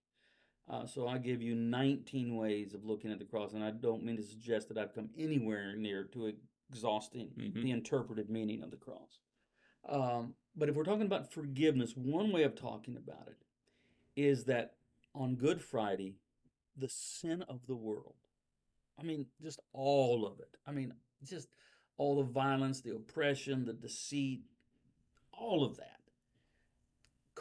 Uh, 0.70 0.86
so 0.86 1.08
I 1.08 1.18
give 1.18 1.42
you 1.42 1.56
19 1.56 2.36
ways 2.36 2.74
of 2.74 2.86
looking 2.86 3.12
at 3.12 3.20
the 3.20 3.26
cross, 3.26 3.54
and 3.54 3.64
I 3.64 3.72
don't 3.72 4.04
mean 4.04 4.18
to 4.18 4.24
suggest 4.24 4.68
that 4.70 4.78
I've 4.78 4.94
come 4.94 5.10
anywhere 5.18 5.76
near 5.76 6.04
to 6.14 6.32
exhausting 6.70 7.30
Mhm. 7.38 7.62
the 7.64 7.72
interpreted 7.72 8.30
meaning 8.30 8.64
of 8.64 8.72
the 8.72 8.78
cross. 8.78 9.20
Um, 9.88 10.36
but 10.56 10.70
if 10.70 10.76
we're 10.76 10.84
talking 10.84 11.06
about 11.06 11.32
forgiveness, 11.32 11.94
one 11.96 12.32
way 12.32 12.44
of 12.44 12.56
talking 12.56 12.98
about 12.98 13.28
it 13.28 13.38
is 14.16 14.46
that 14.46 14.74
on 15.14 15.36
Good 15.36 15.62
Friday, 15.62 16.16
the 16.78 16.90
sin 16.90 17.44
of 17.48 17.68
the 17.68 17.76
world, 17.76 18.16
I 19.00 19.04
mean, 19.04 19.28
just 19.42 19.60
all 19.74 20.26
of 20.26 20.40
it. 20.40 20.58
I 20.68 20.72
mean, 20.72 20.94
just 21.24 21.48
all 21.98 22.18
the 22.18 22.32
violence, 22.32 22.82
the 22.82 22.96
oppression, 22.96 23.66
the 23.66 23.74
deceit, 23.74 24.42
all 25.32 25.64
of 25.64 25.78
that 25.78 26.02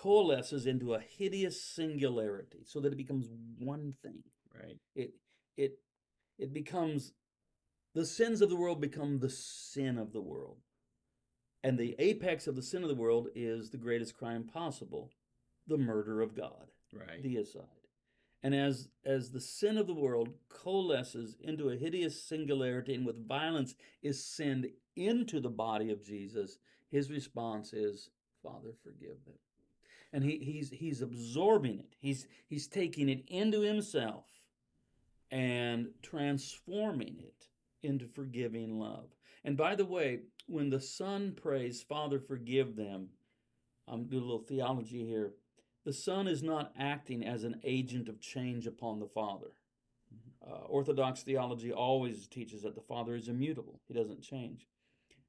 coalesces 0.01 0.67
into 0.67 0.95
a 0.95 1.01
hideous 1.01 1.63
singularity 1.63 2.63
so 2.65 2.81
that 2.81 2.93
it 2.93 2.97
becomes 2.97 3.29
one 3.59 3.95
thing. 4.03 4.23
Right. 4.55 4.79
It 4.95 5.15
it 5.57 5.79
it 6.39 6.53
becomes 6.53 7.13
the 7.95 8.07
sins 8.07 8.41
of 8.41 8.49
the 8.49 8.57
world 8.57 8.81
become 8.81 9.19
the 9.19 9.29
sin 9.29 9.99
of 9.99 10.13
the 10.13 10.21
world. 10.21 10.57
And 11.63 11.79
the 11.79 11.95
apex 11.99 12.47
of 12.47 12.57
the 12.57 12.63
sin 12.63 12.83
of 12.83 12.89
the 12.89 12.95
world 12.95 13.29
is 13.35 13.71
the 13.71 13.77
greatest 13.77 14.17
crime 14.17 14.45
possible, 14.45 15.11
the 15.67 15.79
murder 15.79 16.21
of 16.23 16.35
God 16.35 16.71
Right. 16.93 17.23
deicide. 17.23 17.67
And 18.43 18.55
as 18.55 18.89
as 19.05 19.31
the 19.31 19.41
sin 19.41 19.77
of 19.77 19.87
the 19.87 19.95
world 19.95 20.31
coalesces 20.49 21.37
into 21.41 21.69
a 21.69 21.77
hideous 21.77 22.23
singularity 22.23 22.95
and 22.95 23.05
with 23.05 23.29
violence 23.29 23.75
is 24.03 24.25
sent 24.25 24.67
into 24.97 25.41
the 25.41 25.51
body 25.51 25.91
of 25.91 26.03
Jesus, 26.03 26.59
his 26.91 27.11
response 27.11 27.73
is, 27.75 28.09
Father, 28.43 28.71
forgive 28.83 29.23
them. 29.27 29.39
And 30.13 30.25
he, 30.25 30.39
he's 30.39 30.71
he's 30.71 31.03
absorbing 31.03 31.79
it. 31.81 31.95
He's 32.01 32.27
he's 32.49 32.67
taking 32.67 33.11
it 33.11 33.25
into 33.29 33.61
himself 33.61 34.25
and 35.31 35.89
transforming 36.03 37.17
it 37.21 37.47
into 37.83 38.07
forgiving 38.09 38.79
love. 38.79 39.11
And 39.45 39.57
by 39.57 39.75
the 39.75 39.85
way, 39.85 40.21
when 40.51 40.71
the 40.71 40.81
Son 40.81 41.33
prays, 41.33 41.83
Father, 41.83 42.19
forgive 42.19 42.77
them, 42.77 43.09
I'm 43.89 44.05
doing 44.05 44.23
a 44.23 44.27
little 44.27 44.45
theology 44.45 45.07
here 45.07 45.33
the 45.85 45.93
Son 45.93 46.29
is 46.29 46.43
not 46.43 46.73
acting 46.79 47.25
as 47.25 47.45
an 47.45 47.61
agent 47.65 48.09
of 48.09 48.21
change 48.21 48.67
upon 48.67 48.99
the 48.99 49.07
Father. 49.07 49.53
Uh, 50.47 50.65
Orthodox 50.67 51.23
theology 51.23 51.73
always 51.73 52.27
teaches 52.27 52.63
that 52.63 52.75
the 52.75 52.81
Father 52.81 53.15
is 53.15 53.29
immutable, 53.29 53.81
He 53.89 53.95
doesn't 53.95 54.23
change. 54.23 54.67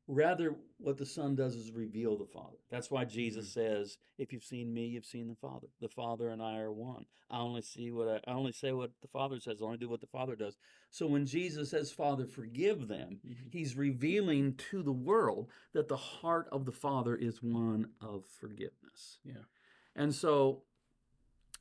Rather, 0.07 0.55
what 0.77 0.97
the 0.97 1.05
Son 1.05 1.35
does 1.35 1.55
is 1.55 1.71
reveal 1.71 2.17
the 2.17 2.25
Father. 2.25 2.57
That's 2.69 2.91
why 2.91 3.05
Jesus 3.05 3.49
says, 3.49 3.97
"If 4.17 4.33
you've 4.33 4.43
seen 4.43 4.73
me, 4.73 4.87
you've 4.87 5.05
seen 5.05 5.27
the 5.27 5.35
Father. 5.35 5.67
The 5.79 5.87
Father 5.87 6.29
and 6.29 6.41
I 6.41 6.57
are 6.57 6.71
one. 6.71 7.05
I 7.29 7.39
only 7.39 7.61
see 7.61 7.91
what 7.91 8.07
I, 8.07 8.31
I 8.31 8.33
only 8.33 8.51
say 8.51 8.71
what 8.73 8.91
the 9.01 9.07
Father 9.07 9.39
says. 9.39 9.61
I 9.61 9.65
only 9.65 9.77
do 9.77 9.87
what 9.87 10.01
the 10.01 10.07
Father 10.07 10.35
does." 10.35 10.57
So 10.89 11.07
when 11.07 11.25
Jesus 11.25 11.69
says, 11.69 11.91
"Father, 11.91 12.25
forgive 12.25 12.87
them," 12.87 13.21
Mhm. 13.25 13.53
He's 13.53 13.77
revealing 13.77 14.55
to 14.55 14.83
the 14.83 14.91
world 14.91 15.49
that 15.71 15.87
the 15.87 15.97
heart 15.97 16.49
of 16.51 16.65
the 16.65 16.71
Father 16.73 17.15
is 17.15 17.41
one 17.41 17.93
of 18.01 18.25
forgiveness. 18.25 19.19
Yeah. 19.23 19.45
And 19.95 20.13
so 20.13 20.63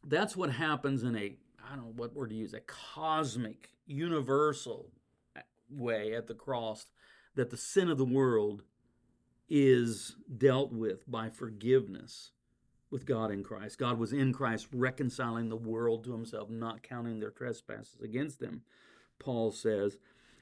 that's 0.02 0.36
what 0.36 0.50
happens 0.50 1.02
in 1.02 1.14
a, 1.14 1.36
I 1.62 1.76
don't 1.76 1.84
know 1.84 1.92
what 1.94 2.14
word 2.14 2.30
to 2.30 2.36
use, 2.36 2.54
a 2.54 2.60
cosmic, 2.60 3.70
universal 3.86 4.90
uh, 5.36 5.42
way 5.68 6.14
at 6.14 6.26
the 6.26 6.34
cross, 6.34 6.86
that 7.34 7.50
the 7.50 7.56
sin 7.56 7.88
of 7.88 7.98
the 7.98 8.04
world 8.04 8.64
is 9.48 10.16
dealt 10.36 10.72
with 10.72 11.10
by 11.10 11.28
forgiveness 11.28 12.32
with 12.90 13.06
God 13.06 13.30
in 13.30 13.42
Christ. 13.42 13.78
God 13.78 13.98
was 13.98 14.12
in 14.12 14.32
Christ 14.32 14.68
reconciling 14.72 15.48
the 15.48 15.56
world 15.56 16.04
to 16.04 16.12
himself, 16.12 16.50
not 16.50 16.82
counting 16.82 17.20
their 17.20 17.30
trespasses 17.30 18.00
against 18.02 18.40
them, 18.40 18.62
Paul 19.18 19.52
says. 19.52 19.96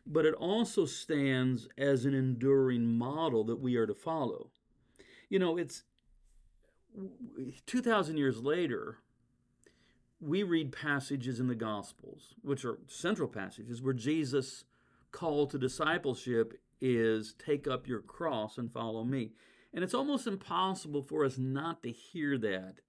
But 0.07 0.25
it 0.25 0.35
also 0.35 0.87
stands 0.87 1.69
as 1.77 2.05
an 2.05 2.15
enduring 2.15 2.97
model 2.97 3.45
that 3.45 3.61
we 3.61 3.77
are 3.77 3.87
to 3.87 3.95
follow. 3.95 4.51
You 5.29 5.39
know, 5.39 5.59
it's 5.59 5.85
2,000 7.67 8.17
years 8.17 8.43
later, 8.43 8.99
we 10.21 10.43
read 10.43 10.73
passages 10.73 11.39
in 11.39 11.47
the 11.47 11.55
Gospels, 11.55 12.35
which 12.43 12.65
are 12.65 12.79
central 12.87 13.29
passages, 13.29 13.83
where 13.83 13.93
Jesus' 13.93 14.65
call 15.13 15.47
to 15.47 15.59
discipleship 15.59 16.59
is 16.81 17.35
take 17.39 17.67
up 17.67 17.87
your 17.87 18.01
cross 18.01 18.59
and 18.59 18.73
follow 18.73 19.05
me. 19.05 19.33
And 19.73 19.85
it's 19.85 19.95
almost 19.95 20.27
impossible 20.27 21.03
for 21.03 21.25
us 21.25 21.39
not 21.39 21.83
to 21.83 21.91
hear 21.91 22.39
that 22.39 22.81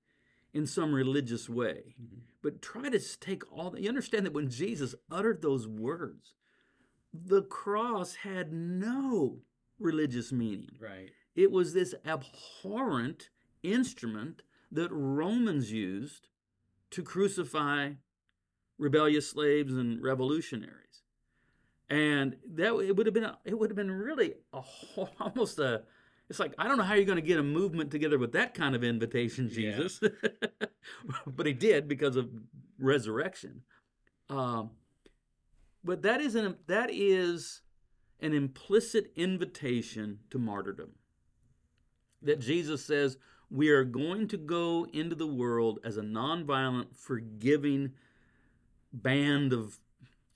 in 0.53 0.65
some 0.65 0.93
religious 0.93 1.49
way. 1.49 1.95
Mhm. 2.01 2.21
But 2.41 2.61
try 2.61 2.89
to 2.89 2.99
take 3.19 3.51
all 3.51 3.71
that. 3.71 3.81
You 3.81 3.89
understand 3.89 4.25
that 4.25 4.33
when 4.33 4.49
Jesus 4.49 4.95
uttered 5.11 5.41
those 5.41 5.67
words, 5.67 6.33
the 7.13 7.43
cross 7.43 8.15
had 8.15 8.53
no 8.53 9.43
religious 9.77 10.31
meaning. 10.31 10.77
Right. 10.79 11.11
It 11.35 11.51
was 11.51 11.73
this 11.73 11.95
abhorrent 12.05 13.29
instrument 13.63 14.43
that 14.71 14.91
Romans 14.91 15.71
used 15.71 16.29
to 16.91 17.03
crucify 17.03 17.93
rebellious 18.77 19.29
slaves 19.29 19.73
and 19.73 20.01
revolutionaries. 20.01 21.03
And 21.89 22.35
that 22.55 22.75
it 22.75 22.95
would 22.95 23.07
have 23.07 23.13
been 23.13 23.23
a, 23.23 23.37
it 23.45 23.57
would 23.57 23.69
have 23.71 23.77
been 23.77 23.91
really 23.91 24.35
a 24.53 24.61
whole- 24.61 25.09
almost 25.19 25.59
a 25.59 25.83
it's 26.29 26.39
like 26.39 26.53
I 26.59 26.67
don't 26.67 26.77
know 26.77 26.83
how 26.83 26.93
you're 26.93 27.05
going 27.05 27.15
to 27.15 27.21
get 27.23 27.39
a 27.39 27.43
movement 27.43 27.89
together 27.89 28.19
with 28.19 28.33
that 28.33 28.53
kind 28.53 28.75
of 28.75 28.83
invitation, 28.83 29.49
Yeah. 29.51 29.77
Jesus. 29.77 29.99
but 31.27 31.45
he 31.47 31.53
did 31.53 31.87
because 31.87 32.15
of 32.15 32.29
resurrection. 32.77 33.63
Um, 34.29 34.69
but 35.83 36.03
that 36.03 36.21
is 36.21 36.35
an 36.35 36.57
that 36.67 36.89
is 36.91 37.61
an 38.19 38.33
implicit 38.33 39.11
invitation 39.15 40.19
to 40.29 40.37
martyrdom. 40.37 40.91
That 42.21 42.39
Jesus 42.39 42.85
says 42.85 43.17
we 43.49 43.69
are 43.69 43.83
going 43.83 44.27
to 44.27 44.37
go 44.37 44.85
into 44.93 45.15
the 45.15 45.25
world 45.25 45.79
as 45.83 45.97
a 45.97 46.01
nonviolent, 46.01 46.95
forgiving 46.95 47.93
band 48.93 49.51
of 49.53 49.79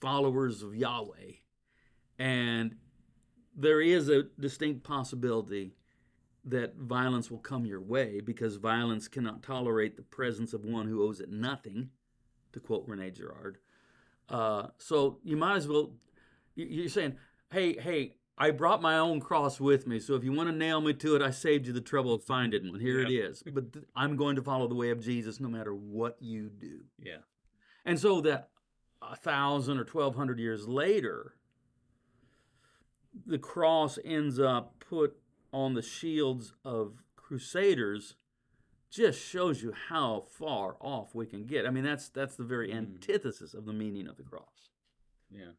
followers 0.01 0.63
of 0.63 0.75
Yahweh. 0.75 1.33
And 2.19 2.75
there 3.55 3.81
is 3.81 4.09
a 4.09 4.23
distinct 4.39 4.83
possibility 4.83 5.75
that 6.45 6.75
violence 6.75 7.31
will 7.31 7.39
come 7.39 7.65
your 7.65 7.81
way 7.81 8.19
because 8.19 8.57
violence 8.57 9.07
cannot 9.07 9.43
tolerate 9.43 9.95
the 9.95 10.01
presence 10.03 10.53
of 10.53 10.65
one 10.65 10.87
who 10.87 11.03
owes 11.07 11.19
it 11.21 11.29
nothing, 11.31 11.89
to 12.51 12.59
quote 12.59 12.83
Rene 12.87 13.11
Girard. 13.11 13.57
Uh, 14.29 14.67
so 14.77 15.19
you 15.23 15.37
might 15.37 15.55
as 15.55 15.67
well, 15.67 15.93
you- 16.55 16.65
you're 16.65 16.89
saying, 16.89 17.17
hey, 17.51 17.77
hey, 17.79 18.17
I 18.37 18.49
brought 18.51 18.81
my 18.81 18.97
own 18.97 19.19
cross 19.19 19.59
with 19.59 19.85
me, 19.85 19.99
so 19.99 20.15
if 20.15 20.23
you 20.23 20.31
want 20.33 20.49
to 20.49 20.55
nail 20.55 20.81
me 20.81 20.93
to 20.95 21.15
it, 21.15 21.21
I 21.21 21.29
saved 21.29 21.67
you 21.67 21.71
the 21.73 21.79
trouble 21.81 22.13
of 22.15 22.23
finding 22.23 22.69
one. 22.71 22.79
Here 22.79 22.99
it 22.99 23.11
is. 23.11 23.43
But 23.43 23.71
th- 23.73 23.85
I'm 23.95 24.15
going 24.15 24.35
to 24.37 24.41
follow 24.41 24.67
the 24.67 24.73
way 24.75 24.89
of 24.89 24.99
Jesus 24.99 25.39
no 25.39 25.47
matter 25.47 25.73
what 25.73 26.17
you 26.19 26.49
do. 26.49 26.81
Yeah. 26.99 27.19
And 27.85 27.99
so 27.99 28.21
that 28.21 28.49
a 29.03 29.15
thousand 29.15 29.77
or 29.77 29.83
twelve 29.83 30.15
hundred 30.15 30.39
years 30.39 30.67
later, 30.67 31.35
the 33.25 33.37
cross 33.37 33.99
ends 34.03 34.39
up 34.39 34.79
put 34.79 35.17
on 35.51 35.73
the 35.73 35.81
shields 35.81 36.53
of 36.65 37.03
crusaders 37.15 38.15
just 38.89 39.19
shows 39.19 39.63
you 39.63 39.73
how 39.89 40.25
far 40.29 40.75
off 40.79 41.15
we 41.15 41.25
can 41.25 41.45
get. 41.45 41.65
I 41.65 41.71
mean, 41.71 41.83
that's 41.83 42.09
that's 42.09 42.35
the 42.35 42.43
very 42.43 42.69
Mm. 42.69 42.77
antithesis 42.77 43.53
of 43.53 43.65
the 43.65 43.73
meaning 43.73 44.07
of 44.07 44.17
the 44.17 44.23
cross. 44.23 44.69
Yeah. 45.31 45.53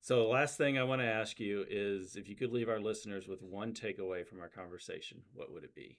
So 0.00 0.16
the 0.18 0.28
last 0.28 0.58
thing 0.58 0.76
I 0.76 0.84
want 0.84 1.00
to 1.00 1.06
ask 1.06 1.40
you 1.40 1.64
is 1.68 2.14
if 2.14 2.28
you 2.28 2.36
could 2.36 2.52
leave 2.52 2.68
our 2.68 2.78
listeners 2.80 3.26
with 3.26 3.40
one 3.42 3.72
takeaway 3.72 4.26
from 4.26 4.38
our 4.38 4.50
conversation, 4.50 5.22
what 5.32 5.50
would 5.50 5.64
it 5.64 5.74
be? 5.74 5.96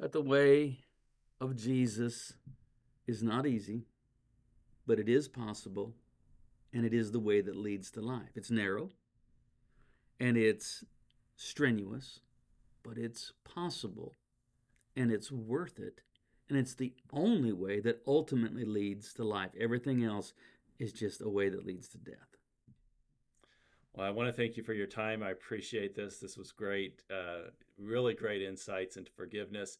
That 0.00 0.12
the 0.12 0.22
way 0.22 0.78
of 1.38 1.54
Jesus 1.54 2.32
is 3.06 3.22
not 3.22 3.46
easy, 3.46 3.84
but 4.86 4.98
it 4.98 5.06
is 5.08 5.28
possible, 5.28 5.94
and 6.74 6.84
it 6.84 6.92
is 6.92 7.12
the 7.12 7.20
way 7.20 7.40
that 7.40 7.56
leads 7.56 7.90
to 7.92 8.00
life. 8.00 8.30
It's 8.34 8.50
narrow 8.50 8.90
and 10.18 10.36
it's 10.36 10.84
strenuous, 11.36 12.20
but 12.82 12.98
it's 12.98 13.32
possible 13.44 14.14
and 14.96 15.12
it's 15.12 15.30
worth 15.30 15.78
it. 15.78 16.00
And 16.48 16.58
it's 16.58 16.74
the 16.74 16.92
only 17.12 17.52
way 17.52 17.80
that 17.80 18.02
ultimately 18.06 18.64
leads 18.64 19.14
to 19.14 19.24
life. 19.24 19.50
Everything 19.58 20.04
else 20.04 20.34
is 20.78 20.92
just 20.92 21.22
a 21.22 21.28
way 21.28 21.48
that 21.48 21.64
leads 21.64 21.88
to 21.88 21.98
death. 21.98 22.36
Well, 23.94 24.06
I 24.06 24.10
want 24.10 24.28
to 24.28 24.32
thank 24.32 24.56
you 24.56 24.64
for 24.64 24.74
your 24.74 24.88
time. 24.88 25.22
I 25.22 25.30
appreciate 25.30 25.94
this. 25.94 26.18
This 26.18 26.36
was 26.36 26.50
great. 26.50 27.02
Uh, 27.10 27.50
really 27.78 28.14
great 28.14 28.42
insights 28.42 28.96
into 28.96 29.12
forgiveness. 29.12 29.78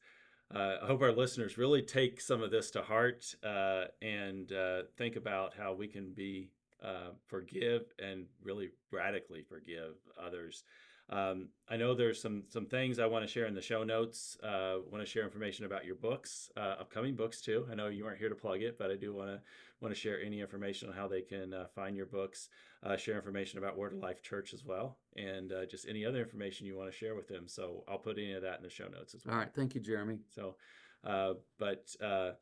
Uh, 0.54 0.76
I 0.82 0.86
hope 0.86 1.02
our 1.02 1.12
listeners 1.12 1.58
really 1.58 1.82
take 1.82 2.20
some 2.20 2.42
of 2.42 2.50
this 2.50 2.70
to 2.72 2.82
heart 2.82 3.34
uh, 3.42 3.86
and 4.00 4.52
uh, 4.52 4.82
think 4.96 5.16
about 5.16 5.54
how 5.58 5.74
we 5.74 5.88
can 5.88 6.12
be 6.12 6.50
uh, 6.84 7.10
forgive 7.26 7.82
and 7.98 8.26
really 8.42 8.70
radically 8.92 9.42
forgive 9.42 9.94
others. 10.22 10.64
Um, 11.10 11.48
I 11.68 11.76
know 11.76 11.94
there's 11.94 12.20
some 12.20 12.44
some 12.48 12.66
things 12.66 12.98
I 12.98 13.06
want 13.06 13.26
to 13.26 13.30
share 13.30 13.46
in 13.46 13.54
the 13.54 13.60
show 13.60 13.84
notes. 13.84 14.38
Uh, 14.42 14.76
want 14.90 15.04
to 15.04 15.10
share 15.10 15.24
information 15.24 15.66
about 15.66 15.84
your 15.84 15.96
books, 15.96 16.50
uh, 16.56 16.76
upcoming 16.80 17.14
books 17.14 17.42
too. 17.42 17.66
I 17.70 17.74
know 17.74 17.88
you 17.88 18.04
weren't 18.04 18.18
here 18.18 18.30
to 18.30 18.34
plug 18.34 18.62
it, 18.62 18.78
but 18.78 18.90
I 18.90 18.96
do 18.96 19.14
want 19.14 19.28
to 19.28 19.40
want 19.80 19.94
to 19.94 20.00
share 20.00 20.20
any 20.22 20.40
information 20.40 20.88
on 20.88 20.94
how 20.94 21.06
they 21.06 21.20
can 21.20 21.52
uh, 21.52 21.66
find 21.74 21.94
your 21.94 22.06
books. 22.06 22.48
Uh, 22.82 22.96
share 22.96 23.16
information 23.16 23.58
about 23.58 23.76
Word 23.76 23.92
of 23.92 23.98
Life 23.98 24.22
Church 24.22 24.54
as 24.54 24.64
well, 24.64 24.98
and 25.16 25.52
uh, 25.52 25.66
just 25.66 25.86
any 25.88 26.04
other 26.06 26.20
information 26.20 26.66
you 26.66 26.76
want 26.76 26.90
to 26.90 26.96
share 26.96 27.14
with 27.14 27.28
them. 27.28 27.48
So 27.48 27.84
I'll 27.86 27.98
put 27.98 28.18
any 28.18 28.32
of 28.32 28.42
that 28.42 28.56
in 28.56 28.62
the 28.62 28.70
show 28.70 28.88
notes 28.88 29.14
as 29.14 29.24
well. 29.24 29.34
All 29.34 29.40
right. 29.40 29.54
Thank 29.54 29.74
you, 29.74 29.82
Jeremy. 29.82 30.20
So, 30.34 30.56
uh, 31.02 31.34
but 31.58 31.88
uh, 32.02 32.32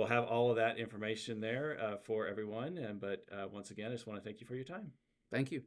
we'll 0.00 0.08
have 0.08 0.24
all 0.24 0.48
of 0.48 0.56
that 0.56 0.78
information 0.78 1.40
there 1.40 1.76
uh, 1.78 1.96
for 1.98 2.26
everyone. 2.26 2.78
And 2.78 2.98
but 2.98 3.26
uh, 3.30 3.46
once 3.52 3.70
again, 3.70 3.90
I 3.90 3.94
just 3.94 4.06
want 4.06 4.18
to 4.18 4.24
thank 4.24 4.40
you 4.40 4.46
for 4.46 4.54
your 4.54 4.64
time. 4.64 4.92
Thank 5.30 5.52
you. 5.52 5.62